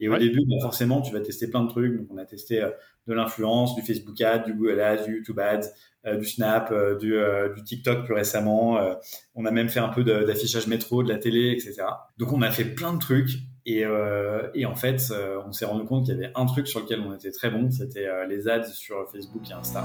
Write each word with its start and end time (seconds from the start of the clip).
Et 0.00 0.08
au 0.08 0.16
début, 0.16 0.44
bah, 0.46 0.56
forcément, 0.60 1.00
tu 1.00 1.12
vas 1.12 1.20
tester 1.20 1.48
plein 1.48 1.62
de 1.64 1.68
trucs. 1.68 1.96
Donc, 1.96 2.06
on 2.10 2.18
a 2.18 2.24
testé 2.24 2.62
euh, 2.62 2.70
de 3.06 3.14
l'influence, 3.14 3.74
du 3.74 3.82
Facebook 3.82 4.20
Ads, 4.20 4.44
du 4.44 4.54
Google 4.54 4.80
Ads, 4.80 5.04
du 5.04 5.16
YouTube 5.16 5.38
Ads, 5.38 5.68
euh, 6.06 6.16
du 6.16 6.24
Snap, 6.24 6.70
euh, 6.70 6.96
du, 6.96 7.14
du, 7.56 7.64
TikTok 7.64 8.04
plus 8.04 8.14
récemment. 8.14 8.78
on 9.34 9.44
a 9.44 9.50
même 9.50 9.68
fait 9.68 9.80
un 9.80 9.88
peu 9.88 10.04
d'affichage 10.04 10.66
métro, 10.66 11.02
de 11.02 11.08
la 11.08 11.18
télé, 11.18 11.50
etc. 11.52 11.82
Donc, 12.18 12.32
on 12.32 12.42
a 12.42 12.50
fait 12.50 12.64
plein 12.64 12.92
de 12.92 12.98
trucs. 12.98 13.30
Et, 13.66 13.84
et 14.54 14.64
en 14.64 14.74
fait, 14.74 15.12
on 15.46 15.52
s'est 15.52 15.66
rendu 15.66 15.84
compte 15.84 16.06
qu'il 16.06 16.14
y 16.14 16.16
avait 16.16 16.32
un 16.34 16.46
truc 16.46 16.66
sur 16.68 16.80
lequel 16.80 17.00
on 17.00 17.14
était 17.14 17.32
très 17.32 17.50
bon, 17.50 17.70
c'était 17.70 18.08
les 18.26 18.48
ads 18.48 18.64
sur 18.64 19.06
Facebook 19.10 19.42
et 19.50 19.52
Insta. 19.52 19.84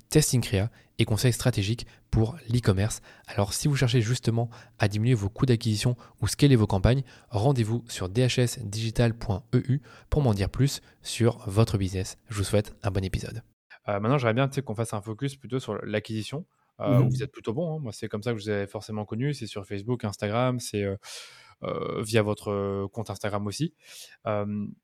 testing 0.11 0.41
créa 0.41 0.69
et 0.99 1.05
conseils 1.05 1.33
stratégiques 1.33 1.87
pour 2.11 2.35
l'e-commerce. 2.49 3.01
Alors 3.27 3.53
si 3.53 3.67
vous 3.67 3.75
cherchez 3.75 4.01
justement 4.01 4.49
à 4.77 4.87
diminuer 4.87 5.15
vos 5.15 5.29
coûts 5.29 5.47
d'acquisition 5.47 5.95
ou 6.21 6.27
scaler 6.27 6.55
vos 6.55 6.67
campagnes, 6.67 7.03
rendez-vous 7.29 7.83
sur 7.87 8.09
dhsdigital.eu 8.09 9.81
pour 10.09 10.21
m'en 10.21 10.33
dire 10.35 10.49
plus 10.49 10.81
sur 11.01 11.39
votre 11.47 11.79
business. 11.79 12.17
Je 12.29 12.35
vous 12.35 12.43
souhaite 12.43 12.75
un 12.83 12.91
bon 12.91 13.03
épisode. 13.03 13.41
Euh, 13.87 13.99
maintenant, 13.99 14.17
j'aimerais 14.17 14.33
bien 14.33 14.47
qu'on 14.47 14.75
fasse 14.75 14.93
un 14.93 15.01
focus 15.01 15.35
plutôt 15.37 15.59
sur 15.59 15.83
l'acquisition. 15.85 16.45
Euh, 16.81 16.99
mhm. 16.99 17.09
Vous 17.09 17.23
êtes 17.23 17.31
plutôt 17.31 17.53
bon. 17.53 17.75
Hein. 17.75 17.79
Moi, 17.79 17.91
c'est 17.91 18.07
comme 18.07 18.21
ça 18.21 18.33
que 18.33 18.37
je 18.37 18.43
vous 18.43 18.49
ai 18.51 18.67
forcément 18.67 19.05
connu. 19.05 19.33
C'est 19.33 19.47
sur 19.47 19.65
Facebook, 19.65 20.03
Instagram, 20.03 20.59
c'est 20.59 20.83
euh, 20.83 22.01
via 22.01 22.21
votre 22.21 22.87
compte 22.91 23.09
Instagram 23.09 23.47
aussi. 23.47 23.73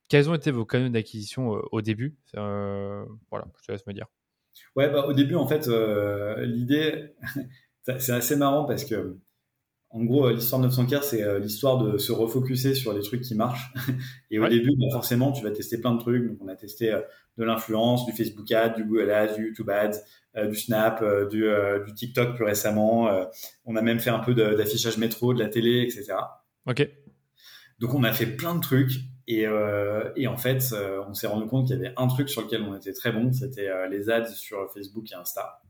quels 0.10 0.30
ont 0.30 0.36
été 0.36 0.52
vos 0.52 0.66
canaux 0.66 0.90
d'acquisition 0.90 1.50
au 1.72 1.82
début? 1.82 2.16
Voilà, 2.34 3.46
je 3.62 3.68
te 3.68 3.72
laisse 3.72 3.86
me 3.86 3.94
dire. 3.94 4.08
Ouais, 4.76 4.90
bah, 4.90 5.06
au 5.08 5.14
début, 5.14 5.36
en 5.36 5.48
fait, 5.48 5.68
euh, 5.68 6.46
l'idée, 6.46 7.16
c'est 8.00 8.12
assez 8.12 8.36
marrant 8.36 8.66
parce 8.66 8.86
que, 8.86 9.18
en 9.90 10.04
gros, 10.04 10.30
l'histoire 10.30 10.62
de 10.62 10.68
900 10.68 10.88
c'est 11.02 11.24
euh, 11.24 11.40
l'histoire 11.40 11.78
de 11.78 11.98
se 11.98 12.12
refocuser 12.12 12.76
sur 12.76 12.94
les 12.94 13.02
trucs 13.02 13.22
qui 13.22 13.36
marchent. 13.36 13.74
Et 14.32 14.40
au 14.40 14.48
début, 14.48 14.76
bah, 14.78 14.88
forcément, 14.92 15.32
tu 15.32 15.44
vas 15.44 15.52
tester 15.52 15.80
plein 15.80 15.94
de 15.94 16.00
trucs. 16.00 16.28
Donc, 16.28 16.38
on 16.42 16.48
a 16.48 16.56
testé 16.56 16.92
euh, 16.92 17.02
de 17.38 17.44
l'influence, 17.44 18.06
du 18.06 18.12
Facebook 18.12 18.52
Ads, 18.52 18.76
du 18.76 18.84
Google 18.84 19.10
Ads, 19.12 19.36
du 19.36 19.48
YouTube 19.48 19.70
Ads, 19.70 20.00
du 20.50 20.56
Snap, 20.56 21.04
du, 21.32 21.48
du, 21.86 21.94
TikTok 21.96 22.36
plus 22.36 22.46
récemment. 22.46 23.10
on 23.66 23.76
a 23.76 23.82
même 23.82 24.00
fait 24.00 24.12
un 24.12 24.20
peu 24.20 24.36
d'affichage 24.36 24.98
métro, 25.00 25.34
de 25.34 25.40
la 25.40 25.50
télé, 25.50 25.82
etc. 25.82 26.14
Ok. 26.68 26.88
Donc, 27.80 27.94
on 27.96 28.04
a 28.04 28.12
fait 28.12 28.26
plein 28.26 28.54
de 28.54 28.60
trucs. 28.60 28.92
Et, 29.28 29.46
euh, 29.46 30.10
et, 30.16 30.28
en 30.28 30.38
fait, 30.38 30.70
euh, 30.72 31.04
on 31.08 31.14
s'est 31.14 31.28
rendu 31.28 31.48
compte 31.48 31.68
qu'il 31.68 31.76
y 31.76 31.80
avait 31.80 31.94
un 31.98 32.08
truc 32.08 32.30
sur 32.30 32.42
lequel 32.42 32.62
on 32.62 32.76
était 32.76 32.94
très 32.94 33.12
bon, 33.12 33.34
c'était 33.34 33.68
euh, 33.68 33.88
les 33.90 34.10
ads 34.10 34.26
sur 34.26 34.72
Facebook 34.74 35.12
et 35.12 35.16
Insta. 35.16 35.62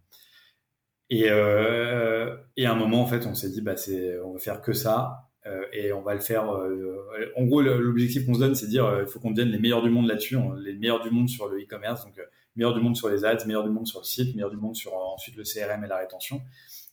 Et, 1.09 1.29
à 1.29 2.71
un 2.71 2.75
moment, 2.75 3.01
en 3.01 3.07
fait, 3.07 3.25
on 3.25 3.33
s'est 3.33 3.49
dit, 3.49 3.61
bah, 3.61 3.75
c'est, 3.75 4.19
on 4.19 4.33
va 4.33 4.39
faire 4.39 4.61
que 4.61 4.73
ça, 4.73 5.23
et 5.71 5.93
on 5.93 6.01
va 6.01 6.13
le 6.13 6.19
faire. 6.19 6.43
en 6.43 7.45
gros, 7.45 7.61
l'objectif 7.61 8.25
qu'on 8.25 8.33
se 8.33 8.39
donne, 8.39 8.53
c'est 8.53 8.65
de 8.65 8.71
dire, 8.71 8.99
il 8.99 9.07
faut 9.07 9.19
qu'on 9.21 9.31
devienne 9.31 9.49
les 9.49 9.59
meilleurs 9.59 9.81
du 9.81 9.89
monde 9.89 10.05
là-dessus, 10.05 10.37
les 10.59 10.73
meilleurs 10.73 11.01
du 11.01 11.09
monde 11.09 11.29
sur 11.29 11.47
le 11.47 11.61
e-commerce, 11.61 12.03
donc 12.03 12.19
meilleurs 12.57 12.73
du 12.73 12.81
monde 12.81 12.97
sur 12.97 13.07
les 13.07 13.23
ads, 13.23 13.45
meilleurs 13.45 13.63
du 13.63 13.69
monde 13.69 13.87
sur 13.87 13.99
le 13.99 14.03
site, 14.03 14.35
meilleurs 14.35 14.49
du 14.49 14.57
monde 14.57 14.75
sur 14.75 14.93
ensuite 14.93 15.37
le 15.37 15.43
CRM 15.43 15.85
et 15.85 15.87
la 15.87 15.99
rétention, 15.99 16.41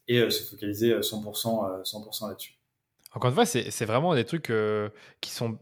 et 0.07 0.31
se 0.31 0.45
focaliser 0.45 0.95
100%, 0.95 1.83
100% 1.83 2.29
là-dessus. 2.29 2.55
Encore 3.13 3.31
une 3.31 3.35
fois, 3.35 3.45
c'est 3.45 3.85
vraiment 3.85 4.15
des 4.15 4.25
trucs 4.25 4.53
qui 5.21 5.31
sont 5.31 5.59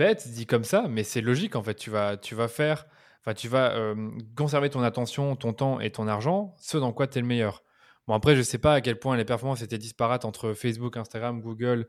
bête 0.00 0.28
dit 0.28 0.46
comme 0.46 0.64
ça, 0.64 0.86
mais 0.88 1.04
c'est 1.04 1.20
logique 1.20 1.56
en 1.56 1.62
fait. 1.62 1.74
Tu 1.74 1.90
vas, 1.90 2.16
tu 2.16 2.34
vas 2.34 2.48
faire, 2.48 2.86
enfin, 3.20 3.34
tu 3.34 3.48
vas 3.48 3.76
euh, 3.76 4.10
conserver 4.34 4.70
ton 4.70 4.82
attention, 4.82 5.36
ton 5.36 5.52
temps 5.52 5.78
et 5.78 5.90
ton 5.90 6.08
argent, 6.08 6.56
ce 6.58 6.78
dans 6.78 6.94
quoi 6.94 7.06
tu 7.06 7.18
es 7.18 7.20
le 7.20 7.26
meilleur. 7.26 7.62
Bon, 8.06 8.14
après, 8.14 8.34
je 8.34 8.40
sais 8.40 8.58
pas 8.58 8.74
à 8.74 8.80
quel 8.80 8.98
point 8.98 9.16
les 9.18 9.26
performances 9.26 9.60
étaient 9.60 9.78
disparates 9.78 10.24
entre 10.24 10.54
Facebook, 10.54 10.96
Instagram, 10.96 11.42
Google, 11.42 11.86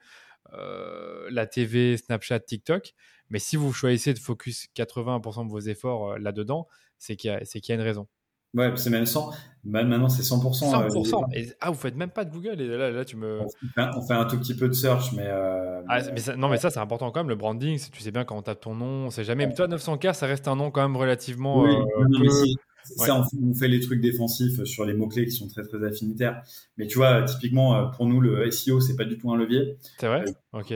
euh, 0.53 1.25
la 1.31 1.47
TV, 1.47 1.95
Snapchat, 1.95 2.41
TikTok. 2.41 2.93
Mais 3.29 3.39
si 3.39 3.55
vous 3.55 3.71
choisissez 3.71 4.13
de 4.13 4.19
focus 4.19 4.67
80% 4.75 5.45
de 5.45 5.49
vos 5.49 5.61
efforts 5.61 6.11
euh, 6.11 6.17
là-dedans, 6.19 6.67
c'est 6.97 7.15
qu'il 7.15 7.31
y, 7.31 7.33
y, 7.33 7.71
a 7.71 7.75
une 7.75 7.81
raison. 7.81 8.07
Ouais, 8.53 8.71
c'est 8.75 8.89
même 8.89 9.05
100. 9.05 9.31
Maintenant, 9.63 10.09
c'est 10.09 10.23
100%. 10.23 10.71
100%. 10.71 11.37
Euh, 11.37 11.45
ah, 11.61 11.69
vous 11.69 11.77
faites 11.77 11.95
même 11.95 12.09
pas 12.09 12.25
de 12.25 12.31
Google. 12.31 12.59
Et 12.59 12.67
là, 12.67 12.89
là 12.89 13.05
tu 13.05 13.15
me... 13.15 13.41
on, 13.77 14.01
fait 14.01 14.13
un, 14.13 14.25
tout 14.25 14.39
petit 14.39 14.55
peu 14.55 14.67
de 14.67 14.73
search, 14.73 15.13
mais. 15.13 15.27
Euh, 15.27 15.81
ah, 15.87 15.99
mais 16.13 16.35
non, 16.35 16.49
mais 16.49 16.57
ça, 16.57 16.71
c'est 16.71 16.79
important 16.79 17.11
quand 17.11 17.19
même. 17.19 17.29
Le 17.29 17.35
branding, 17.35 17.79
tu 17.91 18.01
sais 18.01 18.11
bien 18.11 18.23
quand 18.23 18.35
on 18.35 18.41
tape 18.41 18.61
ton 18.61 18.73
nom, 18.73 19.05
on 19.05 19.09
sait 19.11 19.23
jamais. 19.23 19.45
Mais 19.45 19.53
toi, 19.53 19.67
900K, 19.67 20.13
ça 20.13 20.25
reste 20.25 20.47
un 20.47 20.55
nom 20.55 20.71
quand 20.71 20.81
même 20.81 20.97
relativement. 20.97 21.61
Oui, 21.61 21.75
euh, 21.75 22.45
Ça, 22.83 23.15
on, 23.15 23.53
fait 23.53 23.67
les 23.67 23.79
trucs 23.81 24.01
défensifs 24.01 24.63
sur 24.63 24.83
les 24.83 24.95
mots-clés 24.95 25.25
qui 25.25 25.31
sont 25.31 25.47
très, 25.47 25.61
très 25.61 25.85
affinitaires. 25.85 26.41
Mais 26.77 26.87
tu 26.87 26.97
vois, 26.97 27.21
typiquement, 27.21 27.91
pour 27.91 28.07
nous, 28.07 28.19
le 28.19 28.49
SEO, 28.49 28.79
c'est 28.79 28.95
pas 28.95 29.05
du 29.05 29.19
tout 29.19 29.31
un 29.31 29.37
levier. 29.37 29.77
C'est 29.99 30.07
vrai? 30.07 30.25
Ok. 30.53 30.73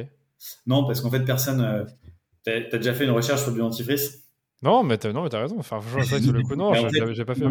Non, 0.67 0.85
parce 0.85 1.01
qu'en 1.01 1.09
fait, 1.09 1.21
personne. 1.21 1.87
tu 2.45 2.51
as, 2.51 2.77
déjà 2.77 2.93
fait 2.93 3.05
une 3.05 3.11
recherche 3.11 3.41
sur 3.41 3.51
du 3.51 3.57
dentifrice? 3.57 4.24
Non, 4.61 4.83
mais 4.83 4.97
t'as, 4.97 5.11
non, 5.11 5.23
mais 5.23 5.37
raison. 5.37 5.57
Enfin, 5.59 5.79
sur 6.03 6.33
le 6.33 6.41
coup, 6.41 6.55
non, 6.55 6.73
j'ai 7.13 7.25
pas 7.25 7.35
fait. 7.35 7.45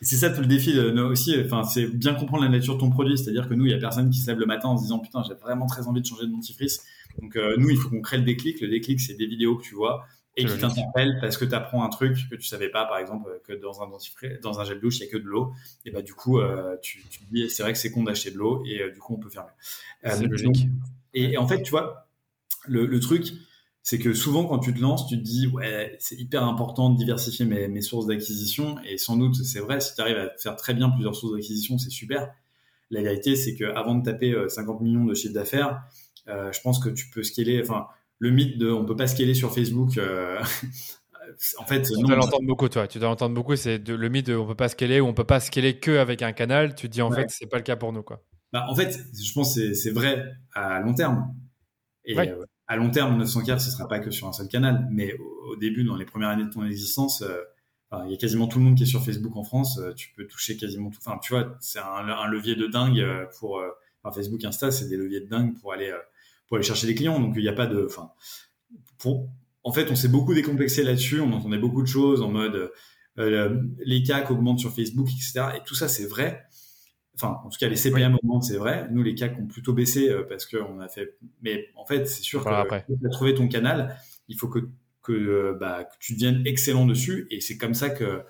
C'est 0.00 0.16
ça 0.16 0.30
tout 0.30 0.40
le 0.40 0.46
défi 0.46 0.72
de, 0.72 0.90
aussi. 1.02 1.34
Enfin, 1.44 1.64
c'est 1.64 1.86
bien 1.88 2.14
comprendre 2.14 2.44
la 2.44 2.48
nature 2.48 2.74
de 2.74 2.80
ton 2.80 2.90
produit. 2.90 3.18
C'est-à-dire 3.18 3.48
que 3.48 3.54
nous, 3.54 3.66
il 3.66 3.72
y 3.72 3.74
a 3.74 3.78
personne 3.78 4.10
qui 4.10 4.20
se 4.20 4.28
lève 4.28 4.38
le 4.38 4.46
matin 4.46 4.68
en 4.68 4.76
se 4.76 4.82
disant 4.82 5.00
putain, 5.00 5.22
j'ai 5.26 5.34
vraiment 5.34 5.66
très 5.66 5.88
envie 5.88 6.00
de 6.00 6.06
changer 6.06 6.26
de 6.26 6.30
dentifrice. 6.30 6.84
Donc 7.20 7.36
euh, 7.36 7.56
nous, 7.58 7.68
il 7.70 7.76
faut 7.76 7.88
qu'on 7.88 8.00
crée 8.00 8.18
le 8.18 8.24
déclic. 8.24 8.60
Le 8.60 8.68
déclic, 8.68 9.00
c'est 9.00 9.14
des 9.14 9.26
vidéos 9.26 9.56
que 9.56 9.64
tu 9.64 9.74
vois 9.74 10.06
et 10.38 10.44
qui 10.44 10.56
t'interpellent 10.56 11.18
parce 11.20 11.36
que 11.36 11.44
tu 11.44 11.54
apprends 11.54 11.84
un 11.84 11.88
truc 11.88 12.16
que 12.30 12.36
tu 12.36 12.46
savais 12.46 12.68
pas, 12.68 12.84
par 12.84 12.98
exemple, 12.98 13.40
que 13.44 13.52
dans 13.52 13.82
un 13.82 13.88
dentifrice, 13.88 14.40
dans 14.40 14.60
un 14.60 14.64
gel 14.64 14.80
douche, 14.80 14.98
il 14.98 15.06
y 15.06 15.08
a 15.08 15.10
que 15.10 15.16
de 15.16 15.24
l'eau. 15.24 15.52
Et 15.84 15.90
bah 15.90 16.00
du 16.00 16.14
coup, 16.14 16.38
euh, 16.38 16.76
tu, 16.80 17.02
tu, 17.10 17.20
te 17.20 17.24
dis 17.32 17.50
c'est 17.50 17.64
vrai 17.64 17.72
que 17.72 17.78
c'est 17.78 17.90
con 17.90 18.04
d'acheter 18.04 18.30
de 18.30 18.38
l'eau 18.38 18.62
et 18.64 18.82
euh, 18.82 18.92
du 18.92 19.00
coup, 19.00 19.14
on 19.14 19.18
peut 19.18 19.30
faire 19.30 19.44
mieux. 19.44 20.10
c'est 20.10 20.26
logique. 20.26 20.68
et, 21.12 21.36
en 21.36 21.48
fait, 21.48 21.62
tu 21.62 21.70
vois, 21.70 22.06
le, 22.66 22.86
le 22.86 23.00
truc, 23.00 23.32
c'est 23.88 23.98
que 23.98 24.12
souvent 24.12 24.44
quand 24.44 24.58
tu 24.58 24.74
te 24.74 24.80
lances, 24.80 25.06
tu 25.06 25.16
te 25.16 25.22
dis 25.22 25.46
ouais, 25.46 25.96
c'est 25.98 26.16
hyper 26.16 26.44
important 26.44 26.90
de 26.90 26.98
diversifier 26.98 27.46
mes, 27.46 27.68
mes 27.68 27.80
sources 27.80 28.04
d'acquisition 28.04 28.76
et 28.84 28.98
sans 28.98 29.16
doute 29.16 29.36
c'est 29.36 29.60
vrai 29.60 29.80
si 29.80 29.94
tu 29.94 30.02
arrives 30.02 30.18
à 30.18 30.28
faire 30.36 30.56
très 30.56 30.74
bien 30.74 30.90
plusieurs 30.90 31.16
sources 31.16 31.32
d'acquisition, 31.32 31.78
c'est 31.78 31.88
super. 31.88 32.30
La 32.90 33.00
vérité 33.00 33.34
c'est 33.34 33.54
que 33.54 33.64
avant 33.64 33.94
de 33.94 34.04
taper 34.04 34.36
50 34.46 34.76
euh, 34.76 34.84
millions 34.84 35.06
de 35.06 35.14
chiffre 35.14 35.32
d'affaires, 35.32 35.80
euh, 36.28 36.52
je 36.52 36.60
pense 36.60 36.84
que 36.84 36.90
tu 36.90 37.08
peux 37.08 37.22
scaler 37.22 37.62
enfin 37.62 37.86
le 38.18 38.30
mythe 38.30 38.58
de 38.58 38.70
on 38.70 38.84
peut 38.84 38.94
pas 38.94 39.06
scaler 39.06 39.32
sur 39.32 39.54
Facebook 39.54 39.96
euh, 39.96 40.38
en 41.58 41.64
fait, 41.64 41.80
tu 41.80 41.94
dois 41.94 42.16
l'entendre 42.16 42.46
beaucoup, 42.46 42.68
toi. 42.68 42.86
Tu 42.86 42.98
dois 42.98 43.08
l'entendre 43.08 43.34
beaucoup. 43.34 43.56
C'est 43.56 43.88
le 43.88 44.08
mythe 44.10 44.26
de 44.26 44.36
on 44.36 44.46
peut 44.46 44.54
pas 44.54 44.68
scaler 44.68 45.00
ou 45.00 45.06
on 45.06 45.14
peut 45.14 45.24
pas 45.24 45.40
scaler 45.40 45.78
que 45.78 45.96
avec 45.96 46.20
un 46.20 46.32
canal. 46.32 46.74
Tu 46.74 46.88
te 46.88 46.92
dis 46.92 47.00
en 47.00 47.10
fait, 47.10 47.30
c'est 47.30 47.46
pas 47.46 47.56
le 47.56 47.62
cas 47.62 47.76
pour 47.76 47.94
nous, 47.94 48.02
quoi. 48.02 48.22
Bah, 48.52 48.66
en 48.68 48.74
fait, 48.74 48.98
je 49.18 49.32
pense 49.32 49.54
que 49.54 49.72
c'est 49.72 49.92
vrai 49.92 50.26
à 50.52 50.80
long 50.80 50.92
terme. 50.92 51.34
Et 52.04 52.14
à 52.68 52.76
long 52.76 52.90
terme, 52.90 53.16
900 53.16 53.42
k 53.42 53.58
ce 53.58 53.70
sera 53.70 53.88
pas 53.88 53.98
que 53.98 54.10
sur 54.10 54.28
un 54.28 54.32
seul 54.32 54.46
canal, 54.46 54.86
mais 54.90 55.14
au, 55.46 55.56
début, 55.56 55.84
dans 55.84 55.96
les 55.96 56.04
premières 56.04 56.28
années 56.28 56.44
de 56.44 56.50
ton 56.50 56.64
existence, 56.64 57.22
euh, 57.22 57.42
il 58.04 58.10
y 58.10 58.14
a 58.14 58.18
quasiment 58.18 58.46
tout 58.46 58.58
le 58.58 58.64
monde 58.66 58.76
qui 58.76 58.82
est 58.82 58.86
sur 58.86 59.02
Facebook 59.02 59.34
en 59.36 59.42
France. 59.42 59.78
Euh, 59.78 59.94
tu 59.94 60.12
peux 60.14 60.26
toucher 60.26 60.58
quasiment 60.58 60.90
tout. 60.90 60.98
Enfin, 61.04 61.18
tu 61.22 61.32
vois, 61.32 61.56
c'est 61.60 61.78
un, 61.78 62.28
levier 62.28 62.54
de 62.54 62.66
dingue 62.66 63.00
euh, 63.00 63.24
pour. 63.38 63.62
Enfin, 64.02 64.14
Facebook, 64.14 64.44
Insta, 64.44 64.70
c'est 64.70 64.88
des 64.88 64.98
leviers 64.98 65.20
de 65.20 65.26
dingue 65.26 65.58
pour 65.58 65.72
aller 65.72 65.92
pour 66.46 66.58
aller 66.58 66.66
chercher 66.66 66.86
des 66.86 66.94
clients. 66.94 67.18
Donc, 67.18 67.32
il 67.36 67.42
n'y 67.42 67.48
a 67.48 67.54
pas 67.54 67.66
de. 67.66 67.86
Enfin, 67.86 68.10
pour. 68.98 69.30
En 69.64 69.72
fait, 69.72 69.90
on 69.90 69.96
s'est 69.96 70.08
beaucoup 70.08 70.34
décomplexé 70.34 70.82
là-dessus. 70.82 71.20
On 71.20 71.32
entendait 71.32 71.58
beaucoup 71.58 71.82
de 71.82 71.88
choses 71.88 72.20
en 72.20 72.28
mode 72.30 72.70
les 73.16 74.02
CAC 74.04 74.30
augmentent 74.30 74.60
sur 74.60 74.72
Facebook, 74.72 75.08
etc. 75.08 75.56
Et 75.56 75.64
tout 75.64 75.74
ça, 75.74 75.88
c'est 75.88 76.06
vrai. 76.06 76.46
Enfin, 77.20 77.40
en 77.44 77.48
tout 77.48 77.58
cas, 77.58 77.68
les 77.68 77.76
CPM 77.76 78.14
augmentent, 78.14 78.44
c'est 78.44 78.56
vrai. 78.56 78.86
Nous, 78.90 79.02
les 79.02 79.14
CAC 79.14 79.38
ont 79.38 79.46
plutôt 79.46 79.72
baissé 79.72 80.08
euh, 80.08 80.22
parce 80.28 80.46
qu'on 80.46 80.80
a 80.80 80.88
fait. 80.88 81.16
Mais 81.42 81.68
en 81.76 81.84
fait, 81.84 82.06
c'est 82.06 82.22
sûr 82.22 82.44
que 82.44 82.48
après. 82.48 82.84
tu 82.86 83.06
as 83.06 83.10
trouvé 83.10 83.34
ton 83.34 83.48
canal, 83.48 83.96
il 84.28 84.36
faut 84.36 84.48
que, 84.48 84.60
que, 85.02 85.12
euh, 85.12 85.56
bah, 85.58 85.84
que 85.84 85.96
tu 86.00 86.14
deviennes 86.14 86.42
excellent 86.46 86.86
dessus. 86.86 87.26
Et 87.30 87.40
c'est 87.40 87.56
comme 87.56 87.74
ça 87.74 87.90
que, 87.90 88.22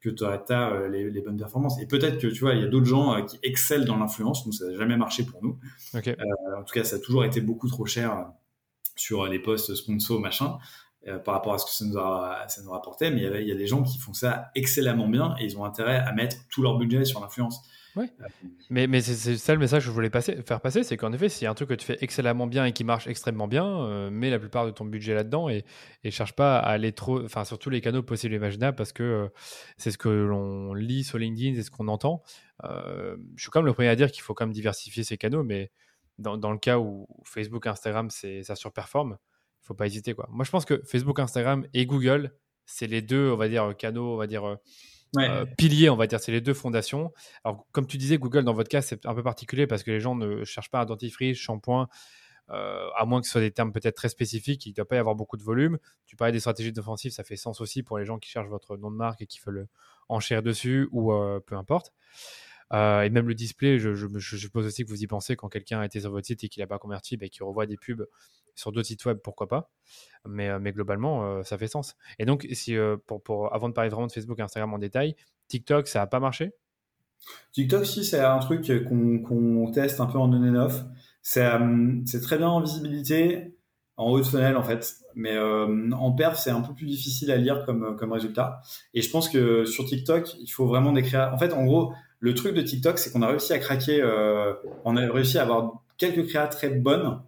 que 0.00 0.10
tu 0.10 0.24
as 0.24 0.88
les, 0.90 1.10
les, 1.10 1.20
bonnes 1.22 1.38
performances. 1.38 1.80
Et 1.80 1.86
peut-être 1.86 2.18
que 2.18 2.26
tu 2.26 2.40
vois, 2.40 2.54
il 2.54 2.60
y 2.60 2.64
a 2.64 2.68
d'autres 2.68 2.86
gens 2.86 3.24
qui 3.24 3.38
excellent 3.42 3.86
dans 3.86 3.96
l'influence. 3.96 4.44
Nous, 4.46 4.52
ça 4.52 4.66
n'a 4.66 4.76
jamais 4.76 4.96
marché 4.96 5.24
pour 5.24 5.42
nous. 5.42 5.58
en 5.94 6.00
tout 6.00 6.74
cas, 6.74 6.84
ça 6.84 6.96
a 6.96 6.98
toujours 6.98 7.24
été 7.24 7.40
beaucoup 7.40 7.68
trop 7.68 7.86
cher 7.86 8.30
sur 8.96 9.26
les 9.26 9.38
postes 9.38 9.74
sponsors, 9.74 10.20
machin. 10.20 10.58
Euh, 11.06 11.18
par 11.18 11.34
rapport 11.34 11.52
à 11.52 11.58
ce 11.58 11.66
que 11.66 11.70
ça 11.70 11.84
nous, 11.84 11.98
a, 11.98 12.44
ça 12.48 12.62
nous 12.62 12.70
rapportait, 12.70 13.10
mais 13.10 13.18
il 13.18 13.22
y, 13.24 13.26
a, 13.26 13.40
il 13.40 13.48
y, 13.48 13.52
a, 13.52 13.54
des 13.54 13.66
gens 13.66 13.82
qui 13.82 13.98
font 13.98 14.14
ça 14.14 14.50
excellemment 14.54 15.06
bien 15.06 15.36
et 15.38 15.44
ils 15.44 15.58
ont 15.58 15.64
intérêt 15.66 15.98
à 15.98 16.12
mettre 16.12 16.36
tout 16.48 16.62
leur 16.62 16.78
budget 16.78 17.04
sur 17.04 17.20
l'influence. 17.20 17.60
Ouais. 17.96 18.10
Euh, 18.20 18.24
mais, 18.70 18.86
mais 18.86 19.00
c'est 19.00 19.36
ça 19.36 19.52
le 19.52 19.60
message 19.60 19.82
que 19.84 19.86
je 19.86 19.92
voulais 19.92 20.10
passer, 20.10 20.42
faire 20.42 20.60
passer, 20.60 20.82
c'est 20.82 20.96
qu'en 20.96 21.12
effet, 21.12 21.28
s'il 21.28 21.44
y 21.44 21.46
a 21.46 21.50
un 21.50 21.54
truc 21.54 21.68
que 21.68 21.74
tu 21.74 21.86
fais 21.86 21.98
excellemment 22.00 22.46
bien 22.46 22.64
et 22.64 22.72
qui 22.72 22.82
marche 22.82 23.06
extrêmement 23.06 23.46
bien, 23.46 23.66
euh, 23.66 24.10
mets 24.10 24.30
la 24.30 24.38
plupart 24.38 24.66
de 24.66 24.70
ton 24.70 24.84
budget 24.84 25.14
là-dedans 25.14 25.48
et, 25.48 25.64
et 26.02 26.10
cherche 26.10 26.32
pas 26.32 26.58
à 26.58 26.70
aller 26.70 26.92
trop, 26.92 27.22
enfin 27.24 27.44
sur 27.44 27.58
tous 27.58 27.70
les 27.70 27.80
canaux 27.80 28.02
possibles 28.02 28.34
et 28.34 28.38
imaginables 28.38 28.76
parce 28.76 28.92
que 28.92 29.30
c'est 29.76 29.90
ce 29.90 29.98
que 29.98 30.08
l'on 30.08 30.74
lit 30.74 31.04
sur 31.04 31.18
LinkedIn, 31.18 31.54
c'est 31.56 31.62
ce 31.62 31.70
qu'on 31.70 31.88
entend. 31.88 32.22
je 32.62 33.16
suis 33.36 33.50
quand 33.50 33.60
même 33.60 33.66
le 33.66 33.72
premier 33.72 33.88
à 33.88 33.96
dire 33.96 34.10
qu'il 34.10 34.22
faut 34.22 34.34
quand 34.34 34.46
même 34.46 34.54
diversifier 34.54 35.04
ces 35.04 35.16
canaux, 35.16 35.44
mais 35.44 35.70
dans, 36.18 36.36
dans 36.36 36.52
le 36.52 36.58
cas 36.58 36.78
où 36.78 37.06
Facebook, 37.24 37.66
Instagram, 37.66 38.08
ça 38.10 38.56
surperforme, 38.56 39.18
faut 39.60 39.74
pas 39.74 39.86
hésiter 39.86 40.14
quoi. 40.14 40.28
Moi 40.30 40.44
je 40.44 40.50
pense 40.50 40.64
que 40.64 40.82
Facebook, 40.84 41.20
Instagram 41.20 41.66
et 41.74 41.86
Google, 41.86 42.34
c'est 42.66 42.86
les 42.86 43.02
deux, 43.02 43.30
on 43.30 43.36
va 43.36 43.48
dire 43.48 43.76
canaux, 43.76 44.14
on 44.14 44.16
va 44.16 44.26
dire 44.26 44.58
euh, 45.18 45.44
piliers, 45.58 45.90
on 45.90 45.96
va 45.96 46.06
dire, 46.06 46.20
c'est 46.20 46.32
les 46.32 46.40
deux 46.40 46.54
fondations. 46.54 47.12
Alors 47.44 47.66
comme 47.72 47.86
tu 47.86 47.98
disais, 47.98 48.18
Google 48.18 48.44
dans 48.44 48.54
votre 48.54 48.68
cas 48.68 48.82
c'est 48.82 49.06
un 49.06 49.14
peu 49.14 49.22
particulier 49.22 49.66
parce 49.66 49.82
que 49.82 49.90
les 49.90 50.00
gens 50.00 50.14
ne 50.14 50.44
cherchent 50.44 50.70
pas 50.70 50.80
un 50.80 50.84
dentifrice, 50.84 51.36
shampoing. 51.36 51.88
Euh, 52.50 52.88
à 52.96 53.06
moins 53.06 53.22
que 53.22 53.26
ce 53.26 53.32
soit 53.32 53.40
des 53.40 53.52
termes 53.52 53.72
peut-être 53.72 53.96
très 53.96 54.10
spécifiques, 54.10 54.66
il 54.66 54.70
ne 54.70 54.74
doit 54.74 54.86
pas 54.86 54.96
y 54.96 54.98
avoir 54.98 55.14
beaucoup 55.14 55.38
de 55.38 55.42
volume. 55.42 55.78
Tu 56.04 56.14
parlais 56.14 56.32
des 56.32 56.40
stratégies 56.40 56.72
d'offensive, 56.72 57.10
ça 57.10 57.24
fait 57.24 57.36
sens 57.36 57.60
aussi 57.60 57.82
pour 57.82 57.98
les 57.98 58.04
gens 58.04 58.18
qui 58.18 58.28
cherchent 58.28 58.48
votre 58.48 58.76
nom 58.76 58.90
de 58.90 58.96
marque 58.96 59.22
et 59.22 59.26
qui 59.26 59.40
veulent 59.44 59.66
enchère 60.10 60.42
dessus 60.42 60.88
ou 60.92 61.12
euh, 61.12 61.40
peu 61.40 61.56
importe. 61.56 61.92
et 62.72 63.08
même 63.10 63.28
le 63.28 63.34
display, 63.34 63.78
je, 63.78 63.94
suppose 64.18 64.66
aussi 64.66 64.84
que 64.84 64.90
vous 64.90 65.02
y 65.02 65.06
pensez 65.06 65.36
quand 65.36 65.48
quelqu'un 65.48 65.80
a 65.80 65.86
été 65.86 66.00
sur 66.00 66.10
votre 66.10 66.26
site 66.26 66.44
et 66.44 66.48
qu'il 66.48 66.62
n'a 66.62 66.66
pas 66.66 66.78
converti, 66.78 67.16
ben, 67.16 67.30
qu'il 67.30 67.44
revoit 67.44 67.66
des 67.66 67.76
pubs 67.78 68.06
sur 68.54 68.72
d'autres 68.72 68.86
sites 68.86 69.04
web, 69.04 69.18
pourquoi 69.22 69.48
pas. 69.48 69.70
Mais, 70.26 70.48
euh, 70.48 70.58
mais 70.60 70.72
globalement, 70.72 71.24
euh, 71.24 71.42
ça 71.42 71.58
fait 71.58 71.66
sens. 71.66 71.96
Et 72.18 72.24
donc, 72.24 72.46
si, 72.52 72.76
euh, 72.76 72.96
pour, 73.06 73.54
avant 73.54 73.68
de 73.68 73.74
parler 73.74 73.90
vraiment 73.90 74.06
de 74.06 74.12
Facebook 74.12 74.38
et 74.38 74.42
Instagram 74.42 74.72
en 74.72 74.78
détail, 74.78 75.16
TikTok, 75.48 75.88
ça 75.88 76.00
n'a 76.00 76.06
pas 76.06 76.20
marché? 76.20 76.52
TikTok, 77.52 77.86
si, 77.86 78.04
c'est 78.04 78.20
un 78.20 78.38
truc 78.38 78.70
qu'on 78.88 79.70
teste 79.72 80.00
un 80.00 80.06
peu 80.06 80.18
en 80.18 80.32
on 80.32 80.48
and 80.48 80.56
off. 80.56 80.82
C'est 81.22 82.20
très 82.22 82.36
bien 82.36 82.48
en 82.48 82.60
visibilité, 82.60 83.56
en 83.96 84.10
haut 84.10 84.18
de 84.18 84.24
funnel 84.24 84.56
en 84.56 84.62
fait. 84.62 84.96
Mais 85.14 85.38
en 85.38 86.12
perf, 86.12 86.38
c'est 86.38 86.50
un 86.50 86.60
peu 86.60 86.74
plus 86.74 86.84
difficile 86.84 87.30
à 87.30 87.36
lire 87.36 87.64
comme, 87.64 88.12
résultat. 88.12 88.60
Et 88.92 89.00
je 89.00 89.10
pense 89.10 89.30
que 89.30 89.64
sur 89.64 89.86
TikTok, 89.86 90.34
il 90.38 90.48
faut 90.48 90.66
vraiment 90.66 90.92
créa. 90.94 91.32
En 91.32 91.38
fait, 91.38 91.54
en 91.54 91.64
gros, 91.64 91.94
le 92.20 92.34
truc 92.34 92.54
de 92.54 92.60
TikTok, 92.60 92.98
c'est 92.98 93.10
qu'on 93.10 93.22
a 93.22 93.28
réussi 93.28 93.54
à 93.54 93.58
craquer, 93.58 94.02
on 94.84 94.96
a 94.98 95.12
réussi 95.12 95.38
à 95.38 95.42
avoir 95.42 95.82
quelques 95.96 96.26
créas 96.26 96.48
très 96.48 96.68
bonnes 96.68 97.22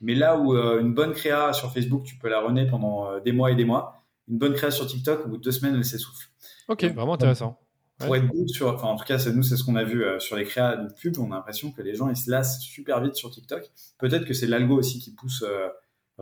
mais 0.00 0.14
là 0.14 0.36
où 0.36 0.54
euh, 0.54 0.80
une 0.80 0.94
bonne 0.94 1.12
créa 1.12 1.52
sur 1.52 1.72
Facebook, 1.72 2.04
tu 2.04 2.16
peux 2.16 2.28
la 2.28 2.40
runner 2.40 2.66
pendant 2.66 3.10
euh, 3.10 3.20
des 3.20 3.32
mois 3.32 3.50
et 3.50 3.54
des 3.54 3.64
mois, 3.64 4.02
une 4.28 4.38
bonne 4.38 4.54
créa 4.54 4.70
sur 4.70 4.86
TikTok, 4.86 5.24
au 5.24 5.28
bout 5.28 5.36
de 5.38 5.42
deux 5.42 5.52
semaines, 5.52 5.74
elle 5.74 5.84
s'essouffle. 5.84 6.28
Ok, 6.68 6.84
vraiment 6.84 7.14
intéressant. 7.14 7.58
Pour 7.98 8.14
être 8.14 8.26
good 8.26 8.48
sur, 8.48 8.68
enfin 8.74 8.88
en 8.88 8.96
tout 8.96 9.06
cas, 9.06 9.16
nous 9.30 9.42
c'est 9.42 9.56
ce 9.56 9.64
qu'on 9.64 9.76
a 9.76 9.84
vu 9.84 10.04
euh, 10.04 10.18
sur 10.18 10.36
les 10.36 10.44
créas 10.44 10.76
de 10.76 10.92
pub. 10.92 11.18
On 11.18 11.32
a 11.32 11.36
l'impression 11.36 11.72
que 11.72 11.80
les 11.80 11.94
gens 11.94 12.10
ils 12.10 12.16
se 12.16 12.30
lassent 12.30 12.60
super 12.60 13.00
vite 13.00 13.14
sur 13.14 13.30
TikTok. 13.30 13.70
Peut-être 13.98 14.26
que 14.26 14.34
c'est 14.34 14.46
l'algo 14.46 14.76
aussi 14.76 14.98
qui 14.98 15.14
pousse, 15.14 15.42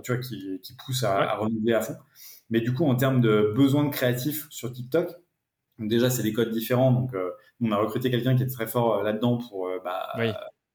tu 0.04 0.12
vois, 0.12 0.20
qui, 0.22 0.60
qui 0.62 0.76
pousse 0.76 1.02
à, 1.02 1.18
à, 1.18 1.36
renouveler 1.36 1.74
à 1.74 1.80
fond. 1.80 1.96
Mais 2.50 2.60
du 2.60 2.72
coup, 2.72 2.84
en 2.84 2.94
termes 2.94 3.20
de 3.20 3.52
besoin 3.56 3.82
de 3.82 3.90
créatif 3.90 4.46
sur 4.50 4.70
TikTok, 4.70 5.16
déjà 5.80 6.10
c'est 6.10 6.22
des 6.22 6.32
codes 6.32 6.52
différents. 6.52 6.92
Donc, 6.92 7.10
on 7.60 7.72
a 7.72 7.76
recruté 7.76 8.08
quelqu'un 8.08 8.36
qui 8.36 8.44
est 8.44 8.52
très 8.52 8.68
fort 8.68 9.02
là-dedans 9.02 9.38
pour 9.38 9.68
bah, 9.82 10.12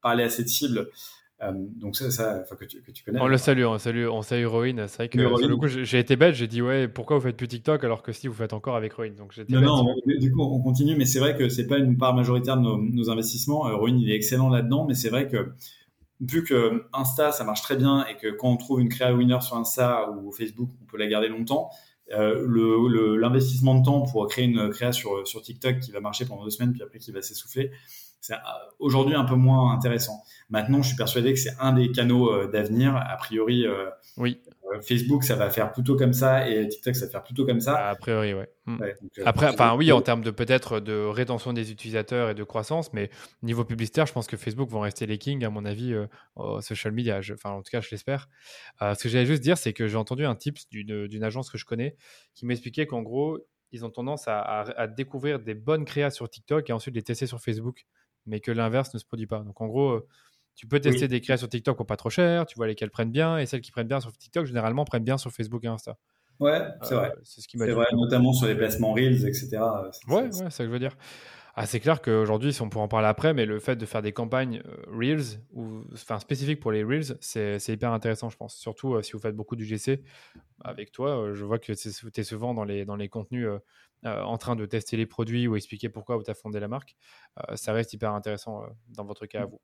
parler 0.01 0.25
à 0.25 0.29
cette 0.29 0.49
cible 0.49 0.89
euh, 1.41 1.53
donc 1.53 1.95
ça, 1.95 2.11
ça 2.11 2.43
que, 2.57 2.65
tu, 2.65 2.81
que, 2.81 2.91
tu, 2.91 3.03
connais. 3.03 3.19
On 3.21 3.27
le 3.27 3.37
salue, 3.37 3.63
on 3.63 3.77
salue, 3.77 4.07
on 4.07 4.21
salue 4.21 4.45
Rowan. 4.45 4.87
C'est 4.87 4.97
vrai 4.97 5.09
que 5.09 5.37
sur 5.37 5.47
le 5.47 5.55
coup, 5.55 5.67
j'ai 5.67 5.99
été 5.99 6.17
bête. 6.17 6.35
J'ai 6.35 6.47
dit 6.47 6.61
ouais, 6.61 6.87
pourquoi 6.87 7.17
vous 7.17 7.23
faites 7.23 7.37
plus 7.37 7.47
TikTok 7.47 7.83
alors 7.83 8.03
que 8.03 8.11
si 8.11 8.27
vous 8.27 8.33
faites 8.33 8.51
encore 8.51 8.75
avec 8.75 8.93
Rowan. 8.93 9.15
Donc 9.15 9.33
non, 9.47 9.61
non. 9.61 9.95
Du 10.05 10.31
coup, 10.31 10.41
on 10.41 10.59
continue, 10.59 10.95
mais 10.97 11.05
c'est 11.05 11.19
vrai 11.19 11.37
que 11.37 11.47
c'est 11.47 11.67
pas 11.67 11.77
une 11.77 11.97
part 11.97 12.13
majoritaire 12.13 12.57
de 12.57 12.63
nos, 12.63 13.09
investissements. 13.09 13.67
Euh, 13.67 13.75
Rowan, 13.75 13.97
il 13.97 14.11
est 14.11 14.15
excellent 14.15 14.49
là-dedans, 14.49 14.85
mais 14.85 14.95
c'est 14.95 15.09
vrai 15.09 15.27
que 15.27 15.53
vu 16.19 16.43
que 16.43 16.83
Insta, 16.91 17.31
ça 17.31 17.45
marche 17.45 17.61
très 17.61 17.77
bien 17.77 18.05
et 18.07 18.17
que 18.17 18.27
quand 18.27 18.49
on 18.49 18.57
trouve 18.57 18.81
une 18.81 18.89
créa 18.89 19.13
winner 19.13 19.39
sur 19.39 19.55
Insta 19.55 20.11
ou 20.11 20.33
Facebook, 20.33 20.69
on 20.81 20.85
peut 20.85 20.97
la 20.97 21.07
garder 21.07 21.29
longtemps. 21.29 21.69
Euh, 22.11 23.17
l'investissement 23.17 23.75
de 23.75 23.85
temps 23.85 24.01
pour 24.01 24.27
créer 24.27 24.45
une 24.45 24.69
créa 24.71 24.91
sur, 24.91 25.25
sur 25.27 25.41
TikTok 25.41 25.79
qui 25.79 25.91
va 25.91 26.01
marcher 26.01 26.25
pendant 26.25 26.43
deux 26.43 26.49
semaines 26.49 26.73
puis 26.73 26.81
après 26.81 26.97
qui 26.97 27.11
va 27.11 27.21
s'essouffler, 27.21 27.71
c'est 28.21 28.35
aujourd'hui 28.79 29.15
un 29.15 29.23
peu 29.23 29.35
moins 29.35 29.73
intéressant. 29.73 30.23
Maintenant, 30.49 30.81
je 30.81 30.89
suis 30.89 30.97
persuadé 30.97 31.33
que 31.33 31.39
c'est 31.39 31.55
un 31.59 31.73
des 31.73 31.91
canaux 31.91 32.31
euh, 32.31 32.47
d'avenir. 32.47 32.95
A 32.95 33.15
priori, 33.17 33.65
euh, 33.65 33.89
oui. 34.17 34.41
Euh, 34.71 34.81
Facebook, 34.81 35.23
ça 35.23 35.35
va 35.35 35.49
faire 35.49 35.71
plutôt 35.71 35.95
comme 35.95 36.13
ça 36.13 36.47
et 36.49 36.67
TikTok, 36.67 36.95
ça 36.95 37.05
va 37.05 37.11
faire 37.11 37.23
plutôt 37.23 37.45
comme 37.45 37.61
ça. 37.61 37.87
A 37.87 37.95
priori, 37.95 38.33
ouais. 38.33 38.49
Hmm. 38.65 38.77
Après, 39.25 39.47
enfin 39.47 39.75
oui, 39.75 39.91
en 39.91 40.01
termes 40.01 40.21
de 40.21 40.31
peut-être 40.31 40.79
de 40.79 41.05
rétention 41.05 41.53
des 41.53 41.71
utilisateurs 41.71 42.29
et 42.29 42.35
de 42.35 42.43
croissance, 42.43 42.93
mais 42.93 43.09
niveau 43.41 43.63
publicitaire, 43.63 44.05
je 44.05 44.13
pense 44.13 44.27
que 44.27 44.37
Facebook 44.37 44.69
vont 44.69 44.81
rester 44.81 45.05
les 45.05 45.17
kings, 45.17 45.43
à 45.43 45.49
mon 45.49 45.65
avis, 45.65 45.95
au 46.35 46.61
social 46.61 46.93
media. 46.93 47.19
enfin, 47.33 47.51
en 47.51 47.61
tout 47.61 47.71
cas, 47.71 47.81
je 47.81 47.89
l'espère. 47.89 48.27
ce 48.79 49.01
que 49.01 49.09
j'allais 49.09 49.25
juste 49.25 49.41
dire, 49.41 49.57
c'est 49.57 49.73
que 49.73 49.87
j'ai 49.87 49.97
entendu 49.97 50.25
un 50.25 50.35
tips 50.35 50.69
d'une 50.69 51.23
agence 51.23 51.49
que 51.49 51.57
je 51.57 51.65
connais 51.65 51.95
qui 52.35 52.45
m'expliquait 52.45 52.85
qu'en 52.85 53.01
gros, 53.01 53.39
ils 53.71 53.85
ont 53.85 53.89
tendance 53.89 54.27
à, 54.27 54.39
à, 54.39 54.87
découvrir 54.87 55.39
des 55.39 55.53
bonnes 55.53 55.85
créas 55.85 56.09
sur 56.09 56.29
TikTok 56.29 56.69
et 56.69 56.73
ensuite 56.73 56.95
les 56.95 57.03
tester 57.03 57.27
sur 57.27 57.39
Facebook 57.39 57.85
mais 58.25 58.39
que 58.39 58.51
l'inverse 58.51 58.93
ne 58.93 58.99
se 58.99 59.05
produit 59.05 59.27
pas. 59.27 59.39
Donc 59.39 59.59
en 59.61 59.67
gros, 59.67 59.91
euh, 59.91 60.07
tu 60.55 60.67
peux 60.67 60.79
tester 60.79 61.07
des 61.07 61.21
sur 61.37 61.47
TikTok 61.47 61.77
pour 61.77 61.85
pas 61.85 61.95
trop 61.95 62.09
cher, 62.09 62.45
tu 62.45 62.55
vois 62.55 62.67
lesquelles 62.67 62.91
prennent 62.91 63.11
bien, 63.11 63.37
et 63.37 63.45
celles 63.45 63.61
qui 63.61 63.71
prennent 63.71 63.87
bien 63.87 64.01
sur 64.01 64.11
TikTok, 64.11 64.45
généralement, 64.45 64.83
prennent 64.85 65.03
bien 65.03 65.17
sur 65.17 65.31
Facebook 65.31 65.63
et 65.63 65.67
Insta. 65.67 65.97
Ouais, 66.39 66.61
c'est 66.83 66.95
vrai. 66.95 67.11
Euh, 67.11 67.21
c'est 67.23 67.41
ce 67.41 67.47
qui 67.47 67.57
m'a 67.57 67.65
vrai, 67.65 67.87
notamment 67.93 68.33
sur 68.33 68.47
les 68.47 68.55
placements 68.55 68.93
Reels, 68.93 69.27
etc. 69.27 69.57
Ouais, 70.07 70.15
ouais, 70.15 70.29
c'est 70.31 70.49
ça 70.49 70.63
que 70.63 70.65
je 70.65 70.71
veux 70.71 70.79
dire. 70.79 70.95
Ah, 71.55 71.65
c'est 71.65 71.79
clair 71.79 72.01
qu'aujourd'hui, 72.01 72.53
si 72.53 72.61
on 72.61 72.69
pourrait 72.69 72.85
en 72.85 72.87
parler 72.87 73.07
après, 73.07 73.33
mais 73.33 73.45
le 73.45 73.59
fait 73.59 73.75
de 73.75 73.85
faire 73.85 74.01
des 74.01 74.13
campagnes 74.13 74.61
euh, 74.65 74.97
Reels, 74.97 75.39
ou, 75.53 75.83
enfin 75.93 76.19
spécifiques 76.19 76.59
pour 76.59 76.71
les 76.71 76.83
Reels, 76.83 77.17
c'est 77.19 77.67
hyper 77.67 77.91
intéressant, 77.91 78.29
je 78.29 78.37
pense. 78.37 78.55
Surtout 78.55 79.01
si 79.01 79.13
vous 79.13 79.19
faites 79.19 79.35
beaucoup 79.35 79.55
du 79.55 79.65
GC. 79.65 80.01
Avec 80.61 80.91
toi, 80.91 81.33
je 81.33 81.45
vois 81.45 81.59
que 81.59 81.71
tu 81.73 82.19
es 82.19 82.23
souvent 82.23 82.53
dans 82.53 82.63
les, 82.63 82.85
dans 82.85 82.95
les 82.95 83.09
contenus 83.09 83.47
euh, 84.05 84.21
en 84.21 84.37
train 84.37 84.55
de 84.55 84.65
tester 84.65 84.95
les 84.95 85.05
produits 85.05 85.45
ou 85.47 85.57
expliquer 85.57 85.89
pourquoi 85.89 86.15
vous 86.15 86.23
avez 86.27 86.39
fondé 86.39 86.61
la 86.61 86.69
marque, 86.69 86.95
euh, 87.37 87.57
ça 87.57 87.73
reste 87.73 87.91
hyper 87.91 88.13
intéressant 88.13 88.63
euh, 88.63 88.67
dans 88.87 89.03
votre 89.03 89.25
cas 89.25 89.41
à 89.41 89.45
mmh. 89.45 89.49
vous. 89.49 89.61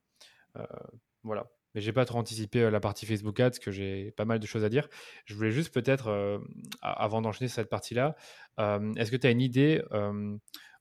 voilà. 1.24 1.50
Mais 1.74 1.82
j'ai 1.82 1.94
pas 1.94 2.06
trop 2.06 2.20
anticipé 2.20 2.70
la 2.70 2.80
partie 2.80 3.06
Facebook 3.06 3.40
Ads, 3.40 3.60
que 3.62 3.72
j'ai 3.72 4.12
pas 4.12 4.26
mal 4.26 4.40
de 4.40 4.46
choses 4.46 4.64
à 4.64 4.70
dire. 4.70 4.88
Je 5.26 5.36
voulais 5.36 5.52
juste 5.52 5.74
peut-être, 5.74 6.40
avant 6.82 7.22
d'enchaîner 7.22 7.50
cette 7.50 7.70
partie-là, 7.70 8.16
est-ce 8.58 9.12
que 9.12 9.18
tu 9.18 9.28
as 9.28 9.32
une 9.32 9.42
idée 9.42 9.82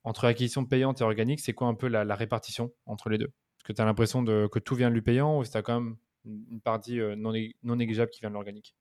entre 0.05 0.25
acquisition 0.27 0.65
payante 0.65 1.01
et 1.01 1.05
organique, 1.05 1.41
c'est 1.41 1.53
quoi 1.53 1.67
un 1.67 1.75
peu 1.75 1.89
la, 1.89 2.15
répartition 2.15 2.73
entre 2.87 3.09
les 3.09 3.19
deux? 3.19 3.27
Est-ce 3.27 3.65
que 3.65 3.73
tu 3.73 3.83
as 3.83 3.85
l'impression 3.85 4.25
que 4.25 4.59
tout 4.61 4.77
vient 4.77 4.89
de 4.89 4.95
lui 4.95 5.03
payant 5.03 5.39
ou 5.39 5.43
est-ce 5.43 5.51
que 5.51 5.55
tu 5.55 5.59
as 5.59 5.63
quand 5.63 5.81
même 5.81 5.97
une 6.27 6.61
partie 6.61 7.01
non, 7.17 7.33
non, 7.65 7.75
négligeable 7.75 8.13
qui 8.13 8.21
vient 8.21 8.31
de 8.31 8.35
l'organique? 8.35 8.77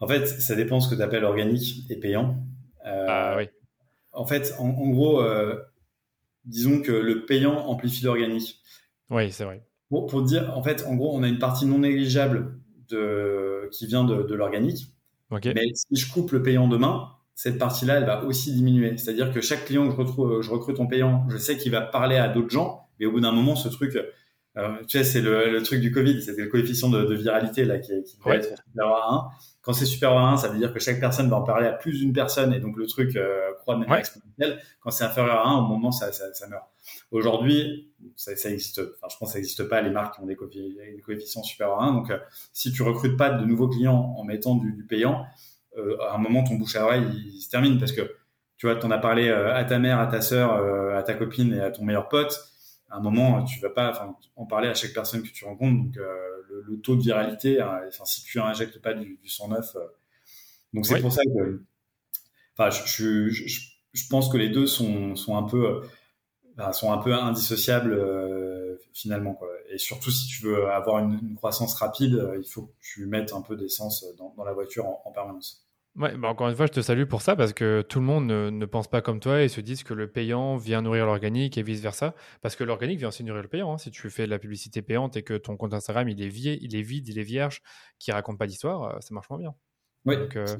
En 0.00 0.06
fait, 0.06 0.26
ça 0.26 0.54
dépend 0.54 0.80
ce 0.80 0.90
que 0.90 0.94
tu 0.94 1.02
appelles 1.02 1.24
organique 1.24 1.90
et 1.90 1.96
payant. 1.96 2.36
ah 2.84 3.34
oui 3.36 3.48
en 4.16 4.24
fait, 4.24 4.54
en, 4.58 4.70
gros, 4.70 5.20
euh, 5.20 5.56
disons 6.44 6.80
que 6.80 6.90
le 6.90 7.26
payant 7.26 7.68
amplifie 7.68 8.04
l'organique. 8.04 8.60
Oui, 9.10 9.30
c'est 9.30 9.44
vrai. 9.44 9.62
Pour, 9.90 10.06
pour, 10.06 10.22
dire, 10.22 10.56
en 10.56 10.62
fait, 10.62 10.84
en 10.86 10.96
gros, 10.96 11.14
on 11.14 11.22
a 11.22 11.28
une 11.28 11.38
partie 11.38 11.66
non 11.66 11.78
négligeable 11.78 12.58
de, 12.88 13.68
qui 13.72 13.86
vient 13.86 14.04
de, 14.04 14.34
l'organique. 14.34 14.92
Mais 15.30 15.66
si 15.74 15.96
je 15.96 16.10
coupe 16.10 16.32
le 16.32 16.42
payant 16.42 16.66
demain, 16.66 17.10
cette 17.34 17.58
partie-là, 17.58 17.98
elle 17.98 18.06
va 18.06 18.24
aussi 18.24 18.52
diminuer. 18.52 18.96
C'est-à-dire 18.96 19.32
que 19.32 19.40
chaque 19.40 19.66
client 19.66 19.86
que 19.86 19.92
je, 19.92 19.96
retrouve, 19.96 20.40
je 20.40 20.50
recrute 20.50 20.80
en 20.80 20.86
payant, 20.86 21.26
je 21.28 21.36
sais 21.36 21.58
qu'il 21.58 21.72
va 21.72 21.82
parler 21.82 22.16
à 22.16 22.28
d'autres 22.28 22.50
gens, 22.50 22.88
mais 22.98 23.06
au 23.06 23.12
bout 23.12 23.20
d'un 23.20 23.32
moment, 23.32 23.54
ce 23.54 23.68
truc, 23.68 23.98
euh, 24.56 24.78
tu 24.88 24.98
sais, 24.98 25.04
c'est 25.04 25.20
le, 25.20 25.62
truc 25.62 25.80
du 25.80 25.92
Covid, 25.92 26.22
c'était 26.22 26.42
le 26.42 26.48
coefficient 26.48 26.88
de, 26.88 27.14
viralité 27.14 27.64
là 27.64 27.78
qui, 27.78 27.92
qui 28.04 28.16
peut 28.16 28.30
être 28.30 28.56
supérieur 28.64 28.96
à 28.96 29.14
1. 29.14 29.28
Quand 29.60 29.72
c'est 29.74 29.84
supérieur 29.84 30.18
à 30.18 30.32
1, 30.32 30.36
ça 30.38 30.48
veut 30.48 30.58
dire 30.58 30.72
que 30.72 30.80
chaque 30.80 30.98
personne 30.98 31.28
va 31.28 31.36
en 31.36 31.42
parler 31.42 31.66
à 31.66 31.72
plus 31.72 31.98
d'une 31.98 32.12
personne 32.12 32.54
et 32.54 32.60
donc 32.60 32.76
le 32.76 32.86
truc 32.86 33.16
euh, 33.16 33.52
croît 33.58 33.74
de 33.74 33.80
manière 33.80 33.96
exponentielle. 33.96 34.58
Quand 34.80 34.90
c'est 34.90 35.04
inférieur 35.04 35.46
à 35.46 35.48
1, 35.48 35.58
au 35.58 35.66
moment 35.66 35.92
ça, 35.92 36.10
ça, 36.12 36.32
ça 36.32 36.48
meurt. 36.48 36.64
Aujourd'hui, 37.10 37.92
ça, 38.14 38.34
ça 38.34 38.50
existe. 38.50 38.78
Enfin, 38.78 39.08
je 39.10 39.16
pense 39.18 39.28
que 39.28 39.32
ça 39.32 39.38
n'existe 39.38 39.64
pas 39.64 39.82
les 39.82 39.90
marques 39.90 40.14
qui 40.14 40.20
ont 40.22 40.26
des, 40.26 40.36
coefficients 41.04 41.42
supérieurs 41.42 41.80
à 41.80 41.84
1. 41.86 41.92
Donc, 41.92 42.10
euh, 42.10 42.18
si 42.54 42.72
tu 42.72 42.82
recrutes 42.82 43.18
pas 43.18 43.30
de 43.30 43.44
nouveaux 43.44 43.68
clients 43.68 44.14
en 44.16 44.24
mettant 44.24 44.54
du, 44.54 44.72
du 44.72 44.84
payant, 44.84 45.26
euh, 45.76 45.98
à 46.08 46.14
un 46.14 46.18
moment 46.18 46.44
ton 46.44 46.54
bouche 46.54 46.76
à 46.76 46.84
oreille 46.84 47.04
il, 47.12 47.42
se 47.42 47.50
termine 47.50 47.78
parce 47.78 47.92
que 47.92 48.00
tu 48.56 48.66
vois, 48.66 48.76
t'en 48.76 48.90
as 48.90 48.98
parlé 48.98 49.28
à 49.28 49.62
ta 49.64 49.78
mère, 49.78 49.98
à 49.98 50.06
ta 50.06 50.22
sœur, 50.22 50.52
à 50.96 51.02
ta 51.02 51.12
copine 51.12 51.52
et 51.52 51.60
à 51.60 51.70
ton 51.70 51.84
meilleur 51.84 52.08
pote 52.08 52.55
à 52.88 52.96
un 52.96 53.00
moment, 53.00 53.44
tu 53.44 53.60
vas 53.60 53.70
pas 53.70 54.16
en 54.36 54.46
parler 54.46 54.68
à 54.68 54.74
chaque 54.74 54.92
personne 54.92 55.22
que 55.22 55.28
tu 55.28 55.44
rencontres. 55.44 55.82
Donc, 55.84 55.96
euh, 55.96 56.16
le, 56.66 56.80
taux 56.80 56.96
de 56.96 57.02
viralité, 57.02 57.60
hein, 57.60 57.80
si 58.04 58.22
tu 58.24 58.38
injectes 58.40 58.80
pas 58.80 58.94
du, 58.94 59.18
du 59.22 59.28
109, 59.28 59.76
euh, 59.76 59.80
donc 60.72 60.86
c'est 60.86 61.00
pour 61.00 61.12
ça 61.12 61.22
que, 61.24 61.62
enfin, 62.56 62.70
je, 62.70 63.28
je, 63.28 63.44
je 63.92 64.08
pense 64.08 64.28
que 64.28 64.36
les 64.36 64.48
deux 64.48 64.66
sont, 64.66 65.16
sont 65.16 65.36
un 65.36 65.44
peu 65.44 65.82
sont 66.72 66.92
un 66.92 66.98
peu 66.98 67.14
indissociables 67.14 67.98
finalement 68.92 69.34
quoi. 69.34 69.48
Et 69.68 69.78
surtout 69.78 70.10
si 70.10 70.26
tu 70.26 70.44
veux 70.44 70.70
avoir 70.70 70.98
une, 70.98 71.34
croissance 71.36 71.74
rapide, 71.74 72.22
il 72.38 72.48
faut 72.48 72.62
que 72.62 72.72
tu 72.80 73.06
mettes 73.06 73.32
un 73.32 73.42
peu 73.42 73.56
d'essence 73.56 74.04
dans, 74.16 74.34
dans, 74.36 74.44
la 74.44 74.52
voiture 74.52 74.86
en 74.86 75.12
permanence. 75.12 75.66
Ouais, 75.96 76.14
bah 76.14 76.28
encore 76.28 76.50
une 76.50 76.54
fois, 76.54 76.66
je 76.66 76.72
te 76.72 76.80
salue 76.80 77.04
pour 77.04 77.22
ça 77.22 77.36
parce 77.36 77.54
que 77.54 77.80
tout 77.80 78.00
le 78.00 78.04
monde 78.04 78.26
ne, 78.26 78.66
pense 78.66 78.86
pas 78.86 79.00
comme 79.00 79.18
toi 79.18 79.40
et 79.42 79.48
se 79.48 79.62
disent 79.62 79.82
que 79.82 79.94
le 79.94 80.10
payant 80.10 80.56
vient 80.56 80.82
nourrir 80.82 81.06
l'organique 81.06 81.56
et 81.56 81.62
vice 81.62 81.80
versa. 81.80 82.14
Parce 82.42 82.54
que 82.54 82.64
l'organique 82.64 82.98
vient 82.98 83.08
aussi 83.08 83.24
nourrir 83.24 83.42
le 83.42 83.48
payant. 83.48 83.72
Hein. 83.72 83.78
Si 83.78 83.90
tu 83.90 84.10
fais 84.10 84.26
de 84.26 84.30
la 84.30 84.38
publicité 84.38 84.82
payante 84.82 85.16
et 85.16 85.22
que 85.22 85.34
ton 85.38 85.56
compte 85.56 85.72
Instagram 85.72 86.06
il 86.10 86.20
est, 86.20 86.28
vide, 86.28 86.58
il 86.60 86.76
est 86.76 86.82
vide, 86.82 87.08
il 87.08 87.18
est 87.18 87.22
vierge, 87.22 87.62
qui 87.98 88.12
raconte 88.12 88.38
pas 88.38 88.46
d'histoire, 88.46 88.82
euh, 88.96 89.00
ça 89.00 89.14
marche 89.14 89.30
moins 89.30 89.38
bien. 89.38 89.54
Oui. 90.04 90.16
Euh, 90.36 90.56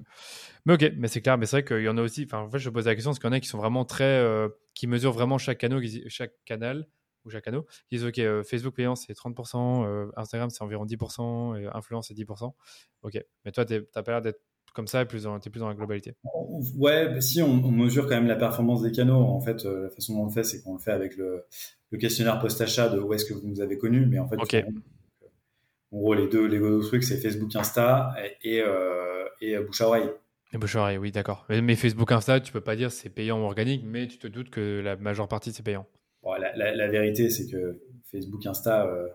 mais 0.65 0.75
ok, 0.75 0.93
mais 0.97 1.07
c'est 1.07 1.21
clair. 1.21 1.37
Mais 1.37 1.45
c'est 1.45 1.57
vrai 1.57 1.65
qu'il 1.65 1.85
y 1.85 1.89
en 1.91 1.99
a 1.99 2.03
aussi. 2.03 2.25
Enfin, 2.25 2.39
en 2.39 2.51
fait, 2.51 2.59
je 2.59 2.71
pose 2.71 2.87
la 2.87 2.95
question 2.95 3.11
parce 3.11 3.19
qu'il 3.19 3.29
y 3.29 3.31
en 3.31 3.37
a 3.37 3.41
qui 3.41 3.49
sont 3.49 3.59
vraiment 3.59 3.85
très, 3.85 4.05
euh, 4.05 4.49
qui 4.73 4.87
mesurent 4.87 5.13
vraiment 5.13 5.37
chaque 5.37 5.59
canal, 5.59 5.83
chaque 6.09 6.33
canal 6.47 6.89
ou 7.27 7.31
chaque 7.31 7.45
canal. 7.45 7.61
Qui 7.91 7.97
disent 7.97 8.07
ok, 8.07 8.43
Facebook 8.43 8.75
payant 8.75 8.97
c'est 8.97 9.13
30%, 9.13 10.13
Instagram 10.17 10.49
c'est 10.49 10.63
environ 10.63 10.87
10%, 10.87 11.61
et 11.61 11.67
influence 11.75 12.09
c'est 12.09 12.15
10%. 12.15 12.55
Ok, 13.03 13.23
mais 13.45 13.53
toi, 13.53 13.67
tu 13.67 13.75
n'as 13.95 14.03
pas 14.03 14.13
l'air 14.13 14.23
d'être 14.23 14.41
comme 14.77 14.87
ça, 14.87 15.05
tu 15.07 15.17
es 15.17 15.51
plus 15.51 15.61
dans 15.61 15.69
la 15.69 15.75
globalité. 15.75 16.15
Ouais, 16.77 17.09
bah, 17.09 17.21
si 17.23 17.43
on, 17.43 17.57
mesure 17.71 18.05
quand 18.05 18.15
même 18.15 18.27
la 18.27 18.37
performance 18.37 18.83
des 18.83 18.93
canaux, 18.93 19.23
en 19.23 19.41
fait, 19.41 19.65
euh, 19.65 19.85
la 19.85 19.91
façon 19.91 20.15
dont 20.15 20.23
on 20.23 20.27
le 20.27 20.31
fait, 20.31 20.45
c'est 20.45 20.63
qu'on 20.63 20.75
le 20.75 20.79
fait 20.79 20.93
avec 20.93 21.17
le, 21.17 21.47
questionnaire 21.99 22.39
post-achat 22.39 22.91
de 22.91 23.01
où 23.01 23.15
est-ce 23.15 23.25
que 23.25 23.33
vous 23.33 23.47
nous 23.49 23.63
avez 23.63 23.79
connu, 23.79 24.05
mais 24.05 24.19
en 24.19 24.29
fait, 24.29 24.37
en 25.93 25.99
gros, 25.99 26.15
les 26.15 26.29
deux, 26.29 26.47
les 26.47 26.59
deux 26.59 26.81
trucs, 26.81 27.05
c'est 27.05 27.17
Facebook, 27.17 27.57
Insta 27.57 28.15
et, 28.43 28.61
euh, 28.61 29.25
et, 29.41 29.59
bouche 29.59 29.81
à 29.81 29.89
oreille. 29.89 30.11
Et 30.53 30.59
bouche 30.59 30.77
à 30.77 30.81
oreille, 30.81 30.99
oui, 30.99 31.11
d'accord. 31.11 31.47
Mais, 31.49 31.75
Facebook, 31.75 32.13
Insta, 32.13 32.39
tu 32.41 32.53
peux 32.53 32.61
pas 32.61 32.77
dire 32.77 32.93
c'est 32.93 33.09
payant 33.09 33.41
ou 33.41 33.45
organique, 33.45 33.83
mais 33.83 34.07
tu 34.07 34.19
te 34.19 34.27
doutes 34.27 34.51
que 34.51 34.83
la 34.85 34.97
majeure 34.97 35.27
partie 35.27 35.53
c'est 35.53 35.63
payant. 35.63 35.87
la, 36.39 36.89
vérité, 36.89 37.31
c'est 37.31 37.51
que 37.51 37.81
Facebook, 38.11 38.45
Insta, 38.45 38.87
euh, 38.87 39.09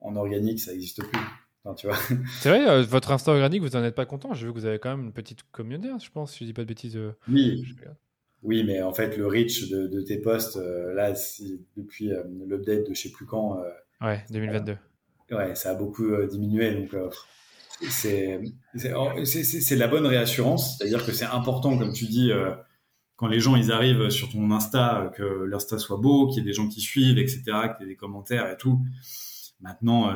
en 0.00 0.14
organique, 0.14 0.60
ça 0.60 0.70
n'existe 0.70 1.02
plus 1.02 1.20
c'est 1.76 2.48
vrai, 2.48 2.68
euh, 2.68 2.82
votre 2.82 3.12
Insta 3.12 3.32
organique, 3.32 3.62
vous 3.62 3.76
n'en 3.78 3.84
êtes 3.84 3.94
pas 3.94 4.06
content. 4.06 4.32
J'ai 4.32 4.46
vu 4.46 4.52
que 4.52 4.58
vous 4.58 4.66
avez 4.66 4.78
quand 4.78 4.96
même 4.96 5.06
une 5.06 5.12
petite 5.12 5.42
communauté, 5.52 5.88
hein, 5.88 5.98
je 6.02 6.10
pense, 6.10 6.32
si 6.32 6.40
je 6.40 6.44
dis 6.46 6.52
pas 6.52 6.62
de 6.62 6.68
bêtises. 6.68 6.96
Euh. 6.96 7.14
Oui. 7.28 7.64
Oui, 8.42 8.64
mais 8.64 8.80
en 8.80 8.94
fait, 8.94 9.18
le 9.18 9.26
reach 9.26 9.68
de, 9.68 10.00
tes 10.00 10.16
posts, 10.16 10.56
euh, 10.56 10.94
là, 10.94 11.12
depuis 11.76 12.10
l'update 12.46 12.88
de 12.88 12.94
je 12.94 13.02
sais 13.02 13.10
plus 13.10 13.26
quand. 13.26 13.62
ouais, 14.00 14.24
2022. 14.30 14.76
ouais, 15.32 15.54
ça 15.54 15.70
a 15.70 15.74
beaucoup 15.74 16.10
diminué. 16.26 16.74
Donc, 16.74 16.96
c'est 17.90 18.40
c'est 18.74 19.76
la 19.76 19.88
bonne 19.88 20.06
réassurance. 20.06 20.78
C'est-à-dire 20.78 21.04
que 21.04 21.12
c'est 21.12 21.26
important, 21.26 21.76
comme 21.76 21.92
tu 21.92 22.06
dis, 22.06 22.32
quand 23.16 23.26
les 23.26 23.40
gens 23.40 23.56
ils 23.56 23.70
arrivent 23.70 24.08
sur 24.08 24.30
ton 24.30 24.50
Insta, 24.52 25.12
que 25.14 25.44
l'Insta 25.44 25.76
soit 25.76 25.98
beau, 25.98 26.28
qu'il 26.28 26.38
y 26.38 26.40
ait 26.40 26.48
des 26.48 26.54
gens 26.54 26.68
qui 26.68 26.80
suivent, 26.80 27.18
etc., 27.18 27.42
qu'il 27.44 27.80
y 27.80 27.82
ait 27.82 27.92
des 27.92 27.96
commentaires 27.96 28.50
et 28.50 28.56
tout. 28.56 28.80
Maintenant, 29.60 30.10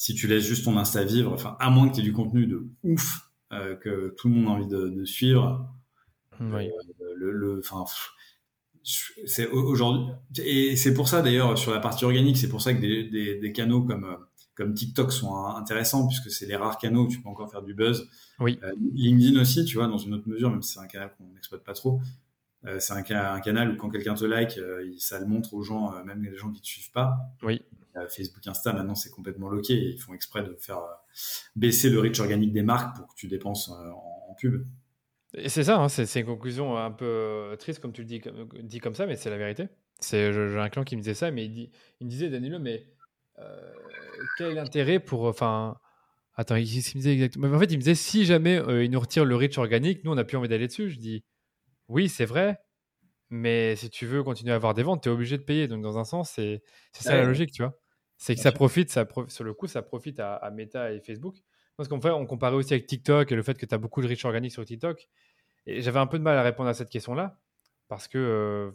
si 0.00 0.14
tu 0.14 0.26
laisses 0.26 0.46
juste 0.46 0.64
ton 0.64 0.78
Insta 0.78 1.04
vivre, 1.04 1.30
enfin, 1.30 1.58
à 1.60 1.68
moins 1.68 1.86
que 1.86 1.96
tu 1.96 2.00
aies 2.00 2.04
du 2.04 2.14
contenu 2.14 2.46
de 2.46 2.66
ouf 2.84 3.30
euh, 3.52 3.76
que 3.76 4.14
tout 4.16 4.30
le 4.30 4.34
monde 4.34 4.46
a 4.46 4.50
envie 4.52 4.66
de, 4.66 5.04
suivre, 5.04 5.68
oui. 6.40 6.70
Euh, 7.02 7.14
le, 7.16 7.58
enfin, 7.62 7.84
c'est 8.82 9.46
aujourd'hui, 9.48 10.10
et 10.42 10.74
c'est 10.74 10.94
pour 10.94 11.06
ça 11.06 11.20
d'ailleurs 11.20 11.58
sur 11.58 11.70
la 11.74 11.80
partie 11.80 12.06
organique, 12.06 12.38
c'est 12.38 12.48
pour 12.48 12.62
ça 12.62 12.72
que 12.72 12.80
des, 12.80 13.38
des, 13.38 13.52
canaux 13.52 13.82
comme 13.82 14.04
euh, 14.04 14.16
comme 14.54 14.72
TikTok 14.72 15.12
sont 15.12 15.34
intéressants 15.34 16.06
puisque 16.06 16.30
c'est 16.30 16.46
les 16.46 16.56
rares 16.56 16.78
canaux 16.78 17.04
où 17.04 17.08
tu 17.08 17.20
peux 17.20 17.28
encore 17.28 17.50
faire 17.50 17.62
du 17.62 17.74
buzz. 17.74 18.08
Oui. 18.38 18.58
LinkedIn 18.94 19.38
aussi, 19.38 19.66
tu 19.66 19.76
vois, 19.76 19.86
dans 19.86 19.98
une 19.98 20.14
autre 20.14 20.30
mesure, 20.30 20.50
même 20.50 20.62
si 20.62 20.72
c'est 20.72 20.80
un 20.80 20.86
canal 20.86 21.12
qu'on 21.18 21.30
n'exploite 21.34 21.62
pas 21.62 21.74
trop. 21.74 22.00
c'est 22.78 22.94
un, 22.94 23.34
un, 23.34 23.40
canal 23.40 23.72
où 23.72 23.76
quand 23.76 23.90
quelqu'un 23.90 24.14
te 24.14 24.24
like, 24.24 24.58
ça 24.98 25.18
le 25.18 25.26
montre 25.26 25.52
aux 25.52 25.62
gens, 25.62 25.92
même 26.04 26.22
les 26.22 26.38
gens 26.38 26.50
qui 26.50 26.62
te 26.62 26.66
suivent 26.66 26.90
pas. 26.90 27.18
Oui. 27.42 27.60
Euh, 27.96 28.06
Facebook, 28.08 28.46
Insta, 28.46 28.72
maintenant 28.72 28.94
c'est 28.94 29.10
complètement 29.10 29.48
loqué. 29.48 29.74
Ils 29.74 29.98
font 29.98 30.14
exprès 30.14 30.42
de 30.42 30.56
faire 30.60 30.78
euh, 30.78 30.94
baisser 31.56 31.90
le 31.90 32.00
reach 32.00 32.20
organique 32.20 32.52
des 32.52 32.62
marques 32.62 32.96
pour 32.96 33.08
que 33.08 33.14
tu 33.14 33.26
dépenses 33.26 33.70
euh, 33.70 33.90
en, 33.90 34.34
pub. 34.38 34.64
C'est 35.46 35.64
ça, 35.64 35.78
hein, 35.78 35.88
c'est 35.88 36.20
une 36.20 36.26
conclusion 36.26 36.76
un 36.76 36.90
peu 36.90 37.54
triste 37.58 37.80
comme 37.80 37.92
tu 37.92 38.02
le 38.02 38.06
dis, 38.06 38.20
dis 38.62 38.80
comme 38.80 38.94
ça, 38.94 39.06
mais 39.06 39.16
c'est 39.16 39.30
la 39.30 39.38
vérité. 39.38 39.68
J'ai 40.02 40.28
un 40.28 40.68
client 40.68 40.84
qui 40.84 40.96
me 40.96 41.02
disait 41.02 41.14
ça, 41.14 41.30
mais 41.30 41.44
il, 41.44 41.70
me 42.00 42.08
disait 42.08 42.30
Danilo, 42.30 42.58
mais 42.58 42.86
quel 44.38 44.52
est 44.52 44.54
l'intérêt 44.54 44.98
pour, 44.98 45.24
enfin, 45.24 45.76
attends, 46.34 46.56
il, 46.56 46.62
me 46.62 46.66
disait 46.66 47.12
exactement. 47.12 47.54
en 47.54 47.58
fait, 47.60 47.66
il 47.66 47.76
me 47.76 47.82
disait 47.82 47.94
si 47.94 48.24
jamais 48.24 48.60
il 48.82 48.90
nous 48.90 48.98
retire 48.98 49.24
le 49.24 49.36
reach 49.36 49.58
organique, 49.58 50.02
nous 50.04 50.10
on 50.10 50.16
n'a 50.16 50.24
plus 50.24 50.36
envie 50.36 50.48
d'aller 50.48 50.66
dessus. 50.66 50.90
Je 50.90 50.98
dis 50.98 51.22
oui, 51.88 52.08
c'est 52.08 52.24
vrai, 52.24 52.58
mais 53.30 53.76
si 53.76 53.88
tu 53.90 54.06
veux 54.06 54.22
continuer 54.22 54.52
à 54.52 54.56
avoir 54.56 54.74
des 54.74 54.82
ventes, 54.82 55.02
tu 55.02 55.08
es 55.08 55.12
obligé 55.12 55.38
de 55.38 55.42
payer. 55.42 55.68
Donc, 55.68 55.82
dans 55.82 55.98
un 55.98 56.04
sens, 56.04 56.32
c'est 56.32 56.62
ça 56.92 57.16
la 57.16 57.24
logique, 57.24 57.52
tu 57.52 57.62
vois. 57.62 57.78
C'est 58.16 58.34
que 58.34 58.40
ça 58.40 58.52
profite, 58.52 58.90
ça 58.90 59.06
sur 59.28 59.44
le 59.44 59.54
coup, 59.54 59.66
ça 59.66 59.82
profite 59.82 60.20
à, 60.20 60.50
Meta 60.52 60.92
et 60.92 61.00
Facebook. 61.00 61.36
Parce 61.76 61.88
qu'en 61.88 62.00
fait, 62.00 62.10
on 62.10 62.26
comparait 62.26 62.56
aussi 62.56 62.74
avec 62.74 62.86
TikTok 62.86 63.32
et 63.32 63.34
le 63.34 63.42
fait 63.42 63.56
que 63.56 63.64
tu 63.64 63.74
as 63.74 63.78
beaucoup 63.78 64.02
de 64.02 64.06
riches 64.08 64.24
organiques 64.26 64.52
sur 64.52 64.64
TikTok. 64.64 65.08
Et 65.66 65.80
j'avais 65.80 66.00
un 66.00 66.06
peu 66.06 66.18
de 66.18 66.24
mal 66.24 66.36
à 66.36 66.42
répondre 66.42 66.68
à 66.68 66.74
cette 66.74 66.90
question-là 66.90 67.38
parce 67.88 68.08
que 68.08 68.18
euh, 68.18 68.70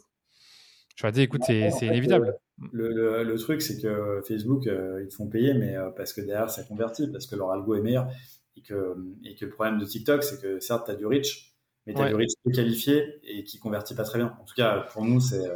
je 0.96 1.06
me 1.06 1.12
dit, 1.12 1.22
écoute, 1.22 1.42
c'est 1.46 1.86
inévitable. 1.86 2.36
Le, 2.72 3.24
le, 3.24 3.38
truc, 3.38 3.62
c'est 3.62 3.82
que 3.82 4.22
Facebook, 4.26 4.66
euh, 4.68 5.02
ils 5.04 5.10
te 5.10 5.16
font 5.16 5.28
payer, 5.28 5.54
mais 5.54 5.76
euh, 5.76 5.90
parce 5.90 6.14
que 6.14 6.22
derrière, 6.22 6.50
ça 6.50 6.64
convertit, 6.64 7.12
parce 7.12 7.28
que 7.28 7.36
leur 7.36 7.52
algo 7.52 7.76
est 7.76 7.82
meilleur. 7.82 8.08
Et 8.56 8.62
que, 8.62 8.96
et 9.26 9.36
que 9.36 9.46
le 9.46 9.52
problème 9.52 9.78
de 9.78 9.86
TikTok, 9.86 10.24
c'est 10.24 10.42
que 10.42 10.60
certes, 10.60 10.86
tu 10.86 10.92
as 10.92 10.96
du 10.96 11.06
rich, 11.06 11.55
mais 11.86 11.94
tu 11.94 12.01
as 12.01 12.10
du 12.10 12.15
reach 12.15 12.32
peu 12.44 12.51
qualifié 12.51 13.20
et 13.24 13.44
qui 13.44 13.60
convertit 13.60 13.96
pas 13.96 14.04
très 14.04 14.20
bien. 14.20 14.36
En 14.42 14.46
tout 14.46 14.56
cas, 14.56 14.82
pour 14.92 15.06
nous, 15.06 15.20
c'est 15.20 15.48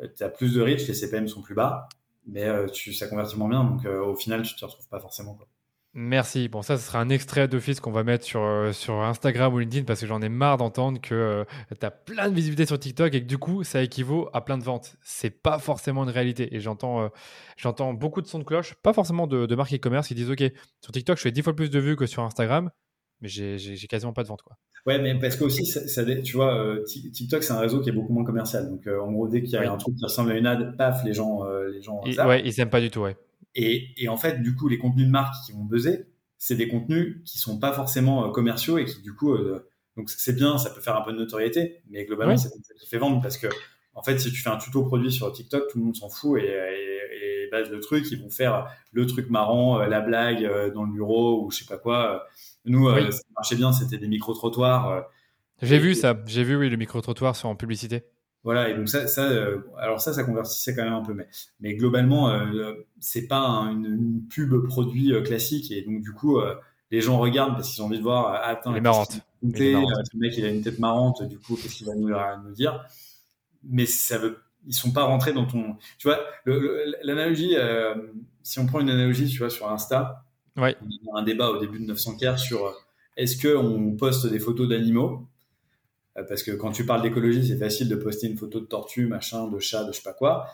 euh, 0.00 0.08
tu 0.16 0.22
as 0.22 0.28
plus 0.28 0.54
de 0.54 0.62
reach, 0.62 0.86
les 0.86 0.94
CPM 0.94 1.28
sont 1.28 1.42
plus 1.42 1.54
bas, 1.54 1.88
mais 2.26 2.44
euh, 2.44 2.66
tu, 2.66 2.92
ça 2.92 3.06
convertit 3.06 3.36
moins 3.36 3.48
bien. 3.48 3.64
Donc, 3.64 3.84
euh, 3.84 4.00
au 4.04 4.14
final, 4.14 4.42
tu 4.42 4.54
te 4.54 4.64
retrouves 4.64 4.88
pas 4.88 5.00
forcément. 5.00 5.34
Quoi. 5.34 5.46
Merci. 5.96 6.48
Bon, 6.48 6.62
ça, 6.62 6.76
ce 6.76 6.84
sera 6.84 6.98
un 6.98 7.08
extrait 7.08 7.46
d'office 7.46 7.78
qu'on 7.78 7.92
va 7.92 8.02
mettre 8.02 8.24
sur, 8.24 8.44
sur 8.72 8.94
Instagram 8.94 9.54
ou 9.54 9.60
LinkedIn 9.60 9.84
parce 9.84 10.00
que 10.00 10.06
j'en 10.08 10.20
ai 10.22 10.28
marre 10.28 10.56
d'entendre 10.56 11.00
que 11.00 11.46
tu 11.78 11.86
as 11.86 11.92
plein 11.92 12.28
de 12.28 12.34
visibilité 12.34 12.66
sur 12.66 12.80
TikTok 12.80 13.14
et 13.14 13.20
que 13.20 13.28
du 13.28 13.38
coup, 13.38 13.62
ça 13.62 13.80
équivaut 13.80 14.28
à 14.32 14.44
plein 14.44 14.58
de 14.58 14.64
ventes. 14.64 14.96
C'est 15.02 15.30
pas 15.30 15.60
forcément 15.60 16.02
une 16.02 16.10
réalité. 16.10 16.52
Et 16.52 16.58
j'entends 16.58 17.10
j'entends 17.56 17.94
beaucoup 17.94 18.22
de 18.22 18.26
sons 18.26 18.40
de 18.40 18.44
cloche, 18.44 18.74
pas 18.82 18.92
forcément 18.92 19.28
de, 19.28 19.46
de 19.46 19.54
marques 19.54 19.72
e-commerce 19.72 20.08
qui 20.08 20.16
disent 20.16 20.32
Ok, 20.32 20.42
sur 20.80 20.92
TikTok, 20.92 21.16
je 21.16 21.22
fais 21.22 21.30
10 21.30 21.42
fois 21.42 21.54
plus 21.54 21.70
de 21.70 21.78
vues 21.78 21.94
que 21.94 22.06
sur 22.06 22.24
Instagram, 22.24 22.72
mais 23.20 23.28
j'ai 23.28 23.86
quasiment 23.86 24.12
pas 24.12 24.24
de 24.24 24.28
vente. 24.28 24.42
Quoi. 24.42 24.56
Ouais, 24.86 24.98
mais 24.98 25.18
parce 25.18 25.36
que 25.36 25.44
aussi, 25.44 25.64
ça, 25.64 26.04
tu 26.22 26.36
vois, 26.36 26.54
euh, 26.58 26.84
TikTok, 26.84 27.42
c'est 27.42 27.52
un 27.52 27.58
réseau 27.58 27.80
qui 27.80 27.88
est 27.88 27.92
beaucoup 27.92 28.12
moins 28.12 28.24
commercial. 28.24 28.68
Donc, 28.68 28.86
euh, 28.86 29.00
en 29.00 29.10
gros, 29.12 29.28
dès 29.28 29.42
qu'il 29.42 29.52
y 29.52 29.56
a 29.56 29.72
un 29.72 29.76
truc 29.78 29.96
qui 29.96 30.04
ressemble 30.04 30.32
à 30.32 30.36
une 30.36 30.46
ad, 30.46 30.76
paf, 30.76 31.04
les 31.04 31.14
gens, 31.14 31.46
euh, 31.46 31.70
les 31.70 31.80
gens. 31.80 32.02
ouais, 32.02 32.42
ils 32.44 32.60
aiment 32.60 32.70
pas 32.70 32.82
du 32.82 32.90
tout, 32.90 33.00
ouais. 33.00 33.16
Et, 33.54 33.88
et, 33.96 34.08
en 34.08 34.16
fait, 34.16 34.42
du 34.42 34.54
coup, 34.54 34.68
les 34.68 34.76
contenus 34.76 35.06
de 35.06 35.10
marque 35.10 35.34
qui 35.46 35.52
vont 35.52 35.64
buzzer, 35.64 36.06
c'est 36.36 36.56
des 36.56 36.68
contenus 36.68 37.22
qui 37.24 37.38
sont 37.38 37.58
pas 37.58 37.72
forcément 37.72 38.30
commerciaux 38.30 38.76
et 38.76 38.84
qui, 38.84 39.00
du 39.00 39.14
coup, 39.14 39.34
donc 39.96 40.10
c'est 40.10 40.34
bien, 40.34 40.58
ça 40.58 40.70
peut 40.70 40.80
faire 40.80 40.96
un 40.96 41.02
peu 41.02 41.12
de 41.12 41.18
notoriété, 41.18 41.80
mais 41.88 42.04
globalement, 42.04 42.36
c'est 42.36 42.48
ça 42.48 42.74
qui 42.78 42.86
fait 42.86 42.98
vendre 42.98 43.22
parce 43.22 43.38
que, 43.38 43.46
en 43.94 44.02
fait, 44.02 44.18
si 44.18 44.30
tu 44.32 44.42
fais 44.42 44.50
un 44.50 44.58
tuto 44.58 44.84
produit 44.84 45.12
sur 45.12 45.32
TikTok, 45.32 45.70
tout 45.70 45.78
le 45.78 45.84
monde 45.84 45.96
s'en 45.96 46.10
fout 46.10 46.40
et, 46.40 46.46
et, 46.46 46.93
et 47.44 47.48
base 47.50 47.70
le 47.70 47.80
truc, 47.80 48.10
ils 48.10 48.20
vont 48.20 48.30
faire 48.30 48.66
le 48.92 49.06
truc 49.06 49.30
marrant, 49.30 49.78
la 49.78 50.00
blague 50.00 50.72
dans 50.72 50.84
le 50.84 50.92
bureau 50.92 51.44
ou 51.44 51.50
je 51.50 51.58
sais 51.58 51.66
pas 51.66 51.78
quoi 51.78 52.26
nous, 52.64 52.88
euh, 52.88 53.10
ça 53.10 53.22
marchait 53.36 53.56
bien, 53.56 53.72
c'était 53.72 53.98
des 53.98 54.08
micro-trottoirs. 54.08 54.90
Euh, 54.90 55.00
j'ai 55.62 55.78
vu 55.78 55.94
ça, 55.94 56.16
j'ai 56.26 56.44
vu 56.44 56.56
oui, 56.56 56.70
le 56.70 56.76
micro-trottoir 56.76 57.36
sur 57.36 57.48
en 57.48 57.56
publicité. 57.56 58.04
Voilà, 58.42 58.68
et 58.68 58.74
donc 58.74 58.88
ça, 58.88 59.06
ça 59.06 59.24
euh, 59.24 59.58
alors 59.78 60.00
ça, 60.00 60.12
ça 60.12 60.22
convertissait 60.24 60.74
quand 60.74 60.84
même 60.84 60.92
un 60.92 61.02
peu, 61.02 61.14
mais, 61.14 61.28
mais 61.60 61.74
globalement, 61.74 62.30
c'est 63.00 63.26
pas 63.26 63.40
une, 63.70 64.22
pub 64.28 64.66
produit 64.66 65.14
classique, 65.24 65.70
et 65.70 65.82
donc 65.82 66.02
du 66.02 66.12
coup, 66.12 66.40
les 66.90 67.00
gens 67.00 67.18
regardent 67.18 67.54
parce 67.54 67.72
qu'ils 67.72 67.82
ont 67.82 67.86
envie 67.86 67.98
de 67.98 68.02
voir, 68.02 68.26
ah, 68.34 68.48
attends, 68.48 68.78
marrante. 68.80 69.20
le 69.42 70.18
mec, 70.18 70.36
il 70.36 70.44
a 70.44 70.50
une 70.50 70.62
tête 70.62 70.78
marrante, 70.78 71.22
du 71.22 71.38
coup, 71.38 71.56
qu'est-ce 71.56 71.76
qu'il 71.76 71.86
va 71.86 71.94
nous, 71.94 72.10
nous, 72.44 72.54
dire? 72.54 72.84
Mais 73.62 73.86
ça 73.86 74.18
veut, 74.18 74.38
ils 74.66 74.74
sont 74.74 74.92
pas 74.92 75.04
rentrés 75.04 75.32
dans 75.32 75.46
ton, 75.46 75.76
tu 75.98 76.08
vois, 76.08 76.20
l'analogie, 77.02 77.54
si 78.42 78.58
on 78.58 78.66
prend 78.66 78.80
une 78.80 78.90
analogie, 78.90 79.28
tu 79.28 79.38
vois, 79.38 79.50
sur 79.50 79.70
Insta, 79.70 80.24
Ouais. 80.56 80.76
On 81.08 81.16
a 81.16 81.20
un 81.20 81.22
débat 81.24 81.50
au 81.50 81.58
début 81.58 81.80
de 81.80 81.86
900 81.86 82.16
k 82.16 82.38
sur 82.38 82.66
euh, 82.66 82.72
est-ce 83.16 83.40
qu'on 83.40 83.96
poste 83.96 84.26
des 84.26 84.38
photos 84.38 84.68
d'animaux? 84.68 85.26
Euh, 86.16 86.22
Parce 86.28 86.42
que 86.42 86.52
quand 86.52 86.70
tu 86.70 86.86
parles 86.86 87.02
d'écologie, 87.02 87.46
c'est 87.46 87.58
facile 87.58 87.88
de 87.88 87.96
poster 87.96 88.28
une 88.28 88.36
photo 88.36 88.60
de 88.60 88.66
tortue, 88.66 89.06
machin, 89.06 89.48
de 89.48 89.58
chat, 89.58 89.84
de 89.84 89.92
je 89.92 89.96
sais 89.96 90.02
pas 90.02 90.12
quoi. 90.12 90.48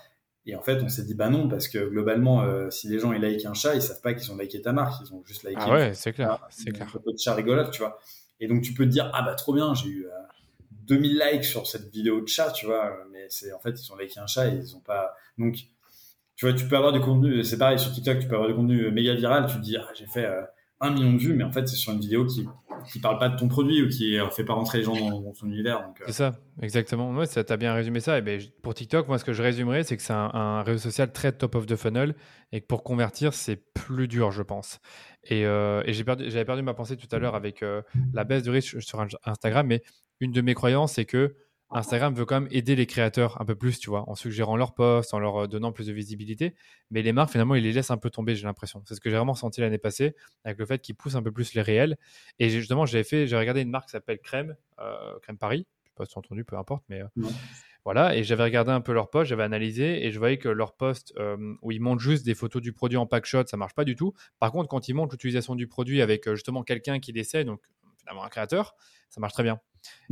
Et 0.46 0.56
en 0.56 0.62
fait, 0.62 0.82
on 0.82 0.88
s'est 0.88 1.04
dit 1.04 1.14
bah 1.14 1.28
non, 1.28 1.48
parce 1.48 1.68
que 1.68 1.86
globalement, 1.90 2.42
euh, 2.42 2.70
si 2.70 2.88
les 2.88 2.98
gens 2.98 3.12
ils 3.12 3.20
likent 3.20 3.44
un 3.44 3.52
chat, 3.52 3.74
ils 3.74 3.82
savent 3.82 4.00
pas 4.00 4.14
qu'ils 4.14 4.32
ont 4.32 4.38
liké 4.38 4.62
ta 4.62 4.72
marque, 4.72 5.02
ils 5.04 5.12
ont 5.12 5.22
juste 5.26 5.42
liké. 5.44 5.60
Ah 5.60 5.70
ouais, 5.70 5.92
c'est 5.94 6.14
clair, 6.14 6.46
c'est 6.48 6.70
clair. 6.70 6.86
Une 6.86 6.92
photo 6.92 7.12
de 7.12 7.18
chat 7.18 7.34
rigolote, 7.34 7.70
tu 7.70 7.80
vois. 7.80 7.98
Et 8.40 8.48
donc 8.48 8.62
tu 8.62 8.72
peux 8.72 8.86
te 8.86 8.90
dire 8.90 9.10
ah 9.12 9.20
bah 9.20 9.34
trop 9.34 9.52
bien, 9.52 9.74
j'ai 9.74 9.88
eu 9.88 10.06
2000 10.90 11.18
likes 11.18 11.44
sur 11.44 11.66
cette 11.66 11.90
vidéo 11.90 12.20
de 12.20 12.28
chat, 12.28 12.50
tu 12.50 12.66
vois. 12.66 12.92
Mais 13.12 13.26
c'est 13.28 13.52
en 13.52 13.60
fait 13.60 13.80
ils 13.80 13.92
ont 13.92 13.96
liké 13.96 14.20
un 14.20 14.26
chat 14.26 14.48
et 14.48 14.56
ils 14.56 14.76
ont 14.76 14.80
pas. 14.80 15.14
Donc 15.38 15.56
tu 16.40 16.46
vois, 16.46 16.54
tu 16.54 16.66
peux 16.66 16.76
avoir 16.76 16.92
du 16.92 17.00
contenu, 17.00 17.44
c'est 17.44 17.58
pareil 17.58 17.78
sur 17.78 17.92
TikTok, 17.92 18.18
tu 18.18 18.26
peux 18.26 18.34
avoir 18.34 18.48
du 18.48 18.54
contenu 18.54 18.90
méga 18.90 19.14
viral, 19.14 19.46
tu 19.46 19.56
te 19.56 19.60
dis, 19.60 19.76
ah, 19.76 19.86
j'ai 19.94 20.06
fait 20.06 20.24
euh, 20.24 20.40
un 20.80 20.90
million 20.90 21.12
de 21.12 21.18
vues, 21.18 21.34
mais 21.34 21.44
en 21.44 21.52
fait, 21.52 21.68
c'est 21.68 21.76
sur 21.76 21.92
une 21.92 22.00
vidéo 22.00 22.24
qui, 22.24 22.48
qui 22.90 22.98
parle 22.98 23.18
pas 23.18 23.28
de 23.28 23.36
ton 23.36 23.46
produit 23.46 23.82
ou 23.82 23.88
qui 23.88 24.16
fait 24.34 24.44
pas 24.44 24.54
rentrer 24.54 24.78
les 24.78 24.84
gens 24.84 24.94
dans, 24.94 25.34
son 25.34 25.48
univers. 25.48 25.86
C'est 26.06 26.12
ça, 26.12 26.32
exactement. 26.62 27.10
Ouais, 27.10 27.26
ça, 27.26 27.42
as 27.46 27.56
bien 27.58 27.74
résumé 27.74 28.00
ça. 28.00 28.16
Et 28.16 28.22
ben, 28.22 28.40
pour 28.62 28.72
TikTok, 28.72 29.06
moi, 29.06 29.18
ce 29.18 29.24
que 29.26 29.34
je 29.34 29.42
résumerais, 29.42 29.82
c'est 29.82 29.98
que 29.98 30.02
c'est 30.02 30.14
un, 30.14 30.62
réseau 30.62 30.78
social 30.78 31.12
très 31.12 31.30
top 31.32 31.56
of 31.56 31.66
the 31.66 31.76
funnel 31.76 32.14
et 32.52 32.62
que 32.62 32.66
pour 32.66 32.84
convertir, 32.84 33.34
c'est 33.34 33.56
plus 33.74 34.08
dur, 34.08 34.30
je 34.30 34.42
pense. 34.42 34.80
Et, 35.24 35.44
j'ai 35.88 36.04
perdu, 36.04 36.30
j'avais 36.30 36.46
perdu 36.46 36.62
ma 36.62 36.72
pensée 36.72 36.96
tout 36.96 37.14
à 37.14 37.18
l'heure 37.18 37.34
avec 37.34 37.62
la 38.14 38.24
baisse 38.24 38.44
de 38.44 38.50
risque 38.50 38.80
sur 38.80 39.06
Instagram, 39.26 39.66
mais 39.66 39.82
une 40.20 40.32
de 40.32 40.40
mes 40.40 40.54
croyances, 40.54 40.94
c'est 40.94 41.04
que 41.04 41.34
Instagram 41.72 42.14
veut 42.14 42.24
quand 42.24 42.40
même 42.40 42.48
aider 42.50 42.74
les 42.74 42.86
créateurs 42.86 43.40
un 43.40 43.44
peu 43.44 43.54
plus, 43.54 43.78
tu 43.78 43.90
vois, 43.90 44.08
en 44.08 44.14
suggérant 44.14 44.56
leurs 44.56 44.74
posts, 44.74 45.14
en 45.14 45.20
leur 45.20 45.44
euh, 45.44 45.46
donnant 45.46 45.70
plus 45.70 45.86
de 45.86 45.92
visibilité. 45.92 46.54
Mais 46.90 47.02
les 47.02 47.12
marques, 47.12 47.30
finalement, 47.30 47.54
ils 47.54 47.62
les 47.62 47.72
laissent 47.72 47.92
un 47.92 47.96
peu 47.96 48.10
tomber, 48.10 48.34
j'ai 48.34 48.44
l'impression. 48.44 48.82
C'est 48.86 48.94
ce 48.96 49.00
que 49.00 49.08
j'ai 49.08 49.16
vraiment 49.16 49.34
senti 49.34 49.60
l'année 49.60 49.78
passée, 49.78 50.16
avec 50.44 50.58
le 50.58 50.66
fait 50.66 50.80
qu'ils 50.80 50.96
poussent 50.96 51.14
un 51.14 51.22
peu 51.22 51.30
plus 51.30 51.54
les 51.54 51.62
réels. 51.62 51.96
Et 52.40 52.50
justement, 52.50 52.86
j'ai 52.86 53.04
fait, 53.04 53.26
j'ai 53.28 53.36
regardé 53.36 53.60
une 53.60 53.70
marque 53.70 53.86
qui 53.86 53.92
s'appelle 53.92 54.18
Crème, 54.18 54.56
euh, 54.80 55.18
Crème 55.22 55.38
Paris. 55.38 55.66
Je 55.84 55.90
sais 55.90 55.94
pas 55.96 56.06
si 56.06 56.18
entendu, 56.18 56.44
peu 56.44 56.56
importe, 56.56 56.82
mais 56.88 57.02
euh, 57.02 57.28
voilà. 57.84 58.16
Et 58.16 58.24
j'avais 58.24 58.42
regardé 58.42 58.72
un 58.72 58.80
peu 58.80 58.92
leurs 58.92 59.08
posts, 59.08 59.28
j'avais 59.28 59.44
analysé, 59.44 60.04
et 60.04 60.10
je 60.10 60.18
voyais 60.18 60.38
que 60.38 60.48
leurs 60.48 60.74
posts 60.74 61.14
où 61.62 61.70
ils 61.70 61.80
montrent 61.80 62.02
juste 62.02 62.26
des 62.26 62.34
photos 62.34 62.60
du 62.60 62.72
produit 62.72 62.98
en 62.98 63.06
pack 63.06 63.26
shot, 63.26 63.46
ça 63.46 63.56
marche 63.56 63.74
pas 63.74 63.84
du 63.84 63.94
tout. 63.94 64.12
Par 64.40 64.50
contre, 64.50 64.68
quand 64.68 64.88
ils 64.88 64.94
montrent 64.94 65.14
l'utilisation 65.14 65.54
du 65.54 65.66
produit 65.68 66.02
avec 66.02 66.28
justement 66.30 66.62
quelqu'un 66.62 66.98
qui 66.98 67.12
l'essaie, 67.12 67.44
donc 67.44 67.60
un 68.18 68.28
créateur, 68.28 68.74
ça 69.08 69.20
marche 69.20 69.32
très 69.32 69.42
bien. 69.42 69.60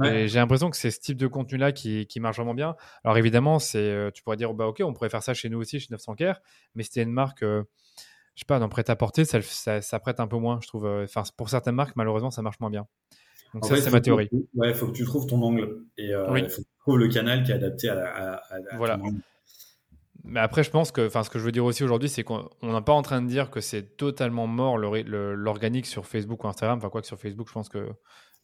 J'ai 0.02 0.38
l'impression 0.38 0.70
que 0.70 0.76
c'est 0.76 0.90
ce 0.90 1.00
type 1.00 1.16
de 1.16 1.26
contenu-là 1.26 1.72
qui, 1.72 2.06
qui, 2.06 2.20
marche 2.20 2.36
vraiment 2.36 2.54
bien. 2.54 2.76
Alors 3.04 3.18
évidemment, 3.18 3.58
c'est, 3.58 3.78
euh, 3.78 4.10
tu 4.10 4.22
pourrais 4.22 4.36
dire, 4.36 4.54
bah, 4.54 4.66
ok, 4.66 4.82
on 4.84 4.92
pourrait 4.92 5.10
faire 5.10 5.22
ça 5.22 5.34
chez 5.34 5.48
nous 5.48 5.58
aussi, 5.58 5.80
chez 5.80 5.88
900 5.90 6.14
Care, 6.14 6.40
mais 6.74 6.82
c'était 6.82 7.02
une 7.02 7.12
marque, 7.12 7.42
euh, 7.42 7.64
je 8.34 8.40
sais 8.40 8.46
pas, 8.46 8.58
dans 8.58 8.68
prêt-à-porter, 8.68 9.24
ça, 9.24 9.40
ça, 9.82 9.98
prête 9.98 10.20
un 10.20 10.26
peu 10.26 10.36
moins, 10.36 10.58
je 10.62 10.68
trouve. 10.68 10.86
Euh, 10.86 11.04
enfin, 11.04 11.22
pour 11.36 11.50
certaines 11.50 11.74
marques, 11.74 11.96
malheureusement, 11.96 12.30
ça 12.30 12.42
marche 12.42 12.60
moins 12.60 12.70
bien. 12.70 12.86
Donc 13.54 13.64
ça, 13.64 13.76
c'est 13.76 13.90
ma 13.90 14.00
théorie. 14.00 14.28
Il 14.32 14.46
ouais, 14.54 14.74
faut 14.74 14.86
que 14.86 14.92
tu 14.92 15.04
trouves 15.04 15.26
ton 15.26 15.40
angle 15.42 15.84
et 15.96 16.10
il 16.10 16.48
faut 16.50 16.62
que 16.62 16.68
tu 16.68 16.78
trouves 16.80 16.98
le 16.98 17.08
canal 17.08 17.42
qui 17.44 17.50
est 17.50 17.54
adapté 17.54 17.88
à, 17.88 18.42
voilà. 18.76 19.00
Mais 20.28 20.40
après, 20.40 20.62
je 20.62 20.70
pense 20.70 20.92
que, 20.92 21.06
enfin, 21.06 21.24
ce 21.24 21.30
que 21.30 21.38
je 21.38 21.44
veux 21.44 21.52
dire 21.52 21.64
aussi 21.64 21.82
aujourd'hui, 21.82 22.10
c'est 22.10 22.22
qu'on 22.22 22.50
n'est 22.62 22.82
pas 22.82 22.92
en 22.92 23.00
train 23.00 23.22
de 23.22 23.26
dire 23.26 23.50
que 23.50 23.60
c'est 23.60 23.96
totalement 23.96 24.46
mort 24.46 24.76
l'organique 24.76 25.86
sur 25.86 26.06
Facebook 26.06 26.44
ou 26.44 26.48
Instagram. 26.48 26.76
Enfin, 26.78 26.90
quoi 26.90 27.00
que 27.00 27.06
sur 27.06 27.18
Facebook, 27.18 27.48
je 27.48 27.52
pense 27.54 27.70
que 27.70 27.88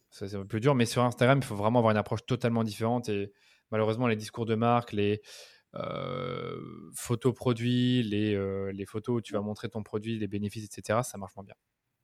c'est 0.09 0.33
un 0.33 0.39
peu 0.39 0.47
plus 0.47 0.59
dur. 0.59 0.73
Mais 0.73 0.85
sur 0.85 1.03
Instagram, 1.03 1.39
il 1.41 1.45
faut 1.45 1.55
vraiment 1.55 1.79
avoir 1.79 1.91
une 1.91 1.97
approche 1.97 2.25
totalement 2.25 2.63
différente. 2.63 3.07
Et 3.09 3.31
malheureusement, 3.69 4.07
les 4.07 4.15
discours 4.15 4.47
de 4.47 4.55
marque, 4.55 4.93
les 4.93 5.21
euh, 5.75 6.57
photos 6.95 7.35
produits, 7.35 8.01
les, 8.01 8.33
euh, 8.33 8.71
les 8.71 8.85
photos 8.85 9.17
où 9.17 9.21
tu 9.21 9.33
vas 9.33 9.41
montrer 9.41 9.69
ton 9.69 9.83
produit, 9.83 10.17
les 10.17 10.27
bénéfices, 10.27 10.65
etc., 10.65 11.01
ça 11.03 11.19
marche 11.19 11.35
moins 11.35 11.45
bien. 11.45 11.55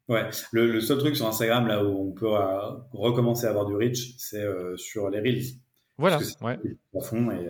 Ouais, 0.09 0.29
le, 0.51 0.79
seul 0.79 0.99
truc 0.99 1.15
sur 1.15 1.25
Instagram 1.25 1.67
là 1.67 1.83
où 1.83 2.09
on 2.09 2.11
peut 2.11 2.35
euh, 2.35 2.71
recommencer 2.91 3.47
à 3.47 3.49
avoir 3.49 3.65
du 3.65 3.75
reach, 3.75 4.15
c'est 4.17 4.45
sur 4.75 5.09
les 5.09 5.19
reels. 5.19 5.55
Voilà, 5.97 6.19
ouais. 6.41 6.59
À 6.95 7.01
fond 7.01 7.31
et 7.31 7.47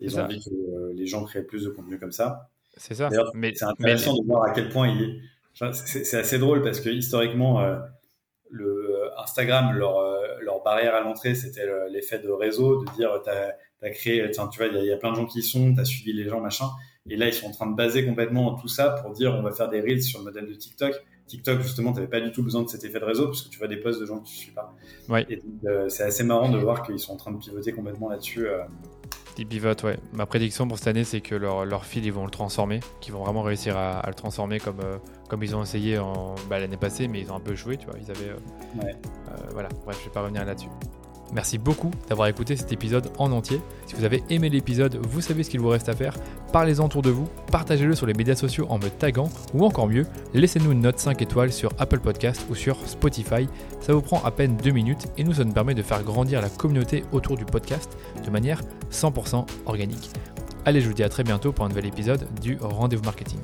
ils 0.00 0.18
ont 0.18 0.22
envie 0.22 0.42
que 0.42 0.92
les 0.94 1.06
gens 1.06 1.24
créent 1.24 1.42
plus 1.42 1.64
de 1.64 1.70
contenu 1.70 1.98
comme 1.98 2.12
ça. 2.12 2.50
C'est 2.76 2.94
ça. 2.94 3.10
Mais 3.34 3.52
c'est 3.54 3.64
intéressant 3.64 4.16
de 4.16 4.26
voir 4.26 4.44
à 4.44 4.50
quel 4.52 4.68
point 4.68 4.88
il 4.88 5.22
C'est 5.72 6.18
assez 6.18 6.38
drôle 6.38 6.62
parce 6.62 6.80
que 6.80 6.90
historiquement, 6.90 7.60
le 8.50 8.88
Instagram, 9.18 9.76
leur, 9.76 9.98
euh, 9.98 10.26
leur 10.40 10.62
barrière 10.62 10.94
à 10.94 11.00
l'entrée, 11.00 11.34
c'était 11.34 11.66
l'effet 11.90 12.18
de 12.18 12.30
réseau, 12.30 12.84
de 12.84 12.90
dire, 12.92 13.20
tu 13.22 13.30
as, 13.30 13.90
créé, 13.90 14.30
tu 14.30 14.40
vois, 14.40 14.66
il 14.66 14.84
y, 14.84 14.92
a 14.92 14.96
plein 14.96 15.10
de 15.10 15.16
gens 15.16 15.26
qui 15.26 15.40
y 15.40 15.42
sont, 15.42 15.74
tu 15.74 15.80
as 15.80 15.84
suivi 15.84 16.12
les 16.12 16.28
gens, 16.28 16.40
machin. 16.40 16.66
Et 17.10 17.16
là, 17.16 17.26
ils 17.26 17.32
sont 17.32 17.46
en 17.46 17.52
train 17.52 17.66
de 17.66 17.74
baser 17.74 18.04
complètement 18.04 18.54
tout 18.54 18.68
ça 18.68 18.90
pour 18.90 19.12
dire, 19.12 19.34
on 19.34 19.42
va 19.42 19.52
faire 19.52 19.68
des 19.68 19.80
reels 19.80 20.02
sur 20.02 20.18
le 20.18 20.26
modèle 20.26 20.46
de 20.46 20.54
TikTok. 20.54 20.94
TikTok, 21.26 21.60
justement, 21.60 21.92
tu 21.92 21.96
n'avais 21.96 22.10
pas 22.10 22.20
du 22.20 22.32
tout 22.32 22.42
besoin 22.42 22.62
de 22.62 22.68
cet 22.68 22.84
effet 22.84 23.00
de 23.00 23.04
réseau 23.04 23.26
parce 23.26 23.42
que 23.42 23.50
tu 23.50 23.58
vois 23.58 23.68
des 23.68 23.76
posts 23.76 24.00
de 24.00 24.06
gens 24.06 24.18
que 24.18 24.26
tu 24.26 24.34
ne 24.34 24.38
suis 24.38 24.52
pas. 24.52 24.74
Ouais. 25.08 25.26
Et 25.28 25.40
euh, 25.66 25.88
c'est 25.88 26.04
assez 26.04 26.24
marrant 26.24 26.50
de 26.50 26.58
voir 26.58 26.82
qu'ils 26.82 26.98
sont 26.98 27.12
en 27.12 27.16
train 27.16 27.32
de 27.32 27.38
pivoter 27.38 27.72
complètement 27.72 28.08
là-dessus. 28.08 28.48
Euh. 28.48 28.62
Ils 29.38 29.46
pivotent, 29.46 29.84
ouais. 29.84 29.98
Ma 30.12 30.26
prédiction 30.26 30.66
pour 30.66 30.78
cette 30.78 30.88
année, 30.88 31.04
c'est 31.04 31.20
que 31.20 31.34
leur, 31.34 31.64
leur 31.64 31.84
fil, 31.84 32.04
ils 32.04 32.12
vont 32.12 32.24
le 32.24 32.30
transformer, 32.30 32.80
qu'ils 33.00 33.12
vont 33.12 33.22
vraiment 33.22 33.42
réussir 33.42 33.76
à, 33.76 34.02
le 34.06 34.14
transformer 34.14 34.58
comme, 34.58 34.80
comme 35.28 35.42
ils 35.42 35.54
ont 35.54 35.62
essayé 35.62 35.98
en, 35.98 36.34
bah, 36.50 36.58
l'année 36.58 36.76
passée, 36.76 37.06
mais 37.06 37.20
ils 37.20 37.30
ont 37.30 37.36
un 37.36 37.40
peu 37.40 37.54
joué, 37.54 37.76
tu 37.76 37.86
vois. 37.86 37.94
Ils 38.00 38.10
avaient. 38.10 38.32
Ouais. 38.82 38.96
voilà, 39.52 39.68
bref, 39.84 39.98
je 40.00 40.06
vais 40.06 40.12
pas 40.12 40.22
revenir 40.22 40.44
là-dessus. 40.44 40.68
Merci 41.32 41.58
beaucoup 41.58 41.90
d'avoir 42.08 42.28
écouté 42.28 42.56
cet 42.56 42.72
épisode 42.72 43.10
en 43.18 43.30
entier. 43.32 43.60
Si 43.86 43.94
vous 43.94 44.04
avez 44.04 44.22
aimé 44.30 44.48
l'épisode, 44.48 44.98
vous 45.08 45.20
savez 45.20 45.42
ce 45.42 45.50
qu'il 45.50 45.60
vous 45.60 45.68
reste 45.68 45.88
à 45.88 45.94
faire. 45.94 46.16
Parlez-en 46.52 46.86
autour 46.86 47.02
de 47.02 47.10
vous, 47.10 47.28
partagez-le 47.52 47.94
sur 47.94 48.06
les 48.06 48.14
médias 48.14 48.34
sociaux 48.34 48.66
en 48.70 48.78
me 48.78 48.88
taguant, 48.88 49.28
ou 49.52 49.64
encore 49.64 49.88
mieux, 49.88 50.06
laissez-nous 50.32 50.72
une 50.72 50.80
note 50.80 50.98
5 50.98 51.20
étoiles 51.20 51.52
sur 51.52 51.70
Apple 51.78 52.00
Podcast 52.00 52.46
ou 52.50 52.54
sur 52.54 52.76
Spotify. 52.88 53.46
Ça 53.80 53.92
vous 53.92 54.00
prend 54.00 54.22
à 54.24 54.30
peine 54.30 54.56
2 54.56 54.70
minutes 54.70 55.08
et 55.18 55.24
nous, 55.24 55.34
ça 55.34 55.44
nous 55.44 55.52
permet 55.52 55.74
de 55.74 55.82
faire 55.82 56.02
grandir 56.02 56.40
la 56.40 56.48
communauté 56.48 57.04
autour 57.12 57.36
du 57.36 57.44
podcast 57.44 57.96
de 58.24 58.30
manière 58.30 58.62
100% 58.90 59.46
organique. 59.66 60.10
Allez, 60.64 60.80
je 60.80 60.88
vous 60.88 60.94
dis 60.94 61.02
à 61.02 61.08
très 61.08 61.24
bientôt 61.24 61.52
pour 61.52 61.64
un 61.64 61.68
nouvel 61.68 61.86
épisode 61.86 62.26
du 62.40 62.58
Rendez-vous 62.60 63.04
Marketing. 63.04 63.40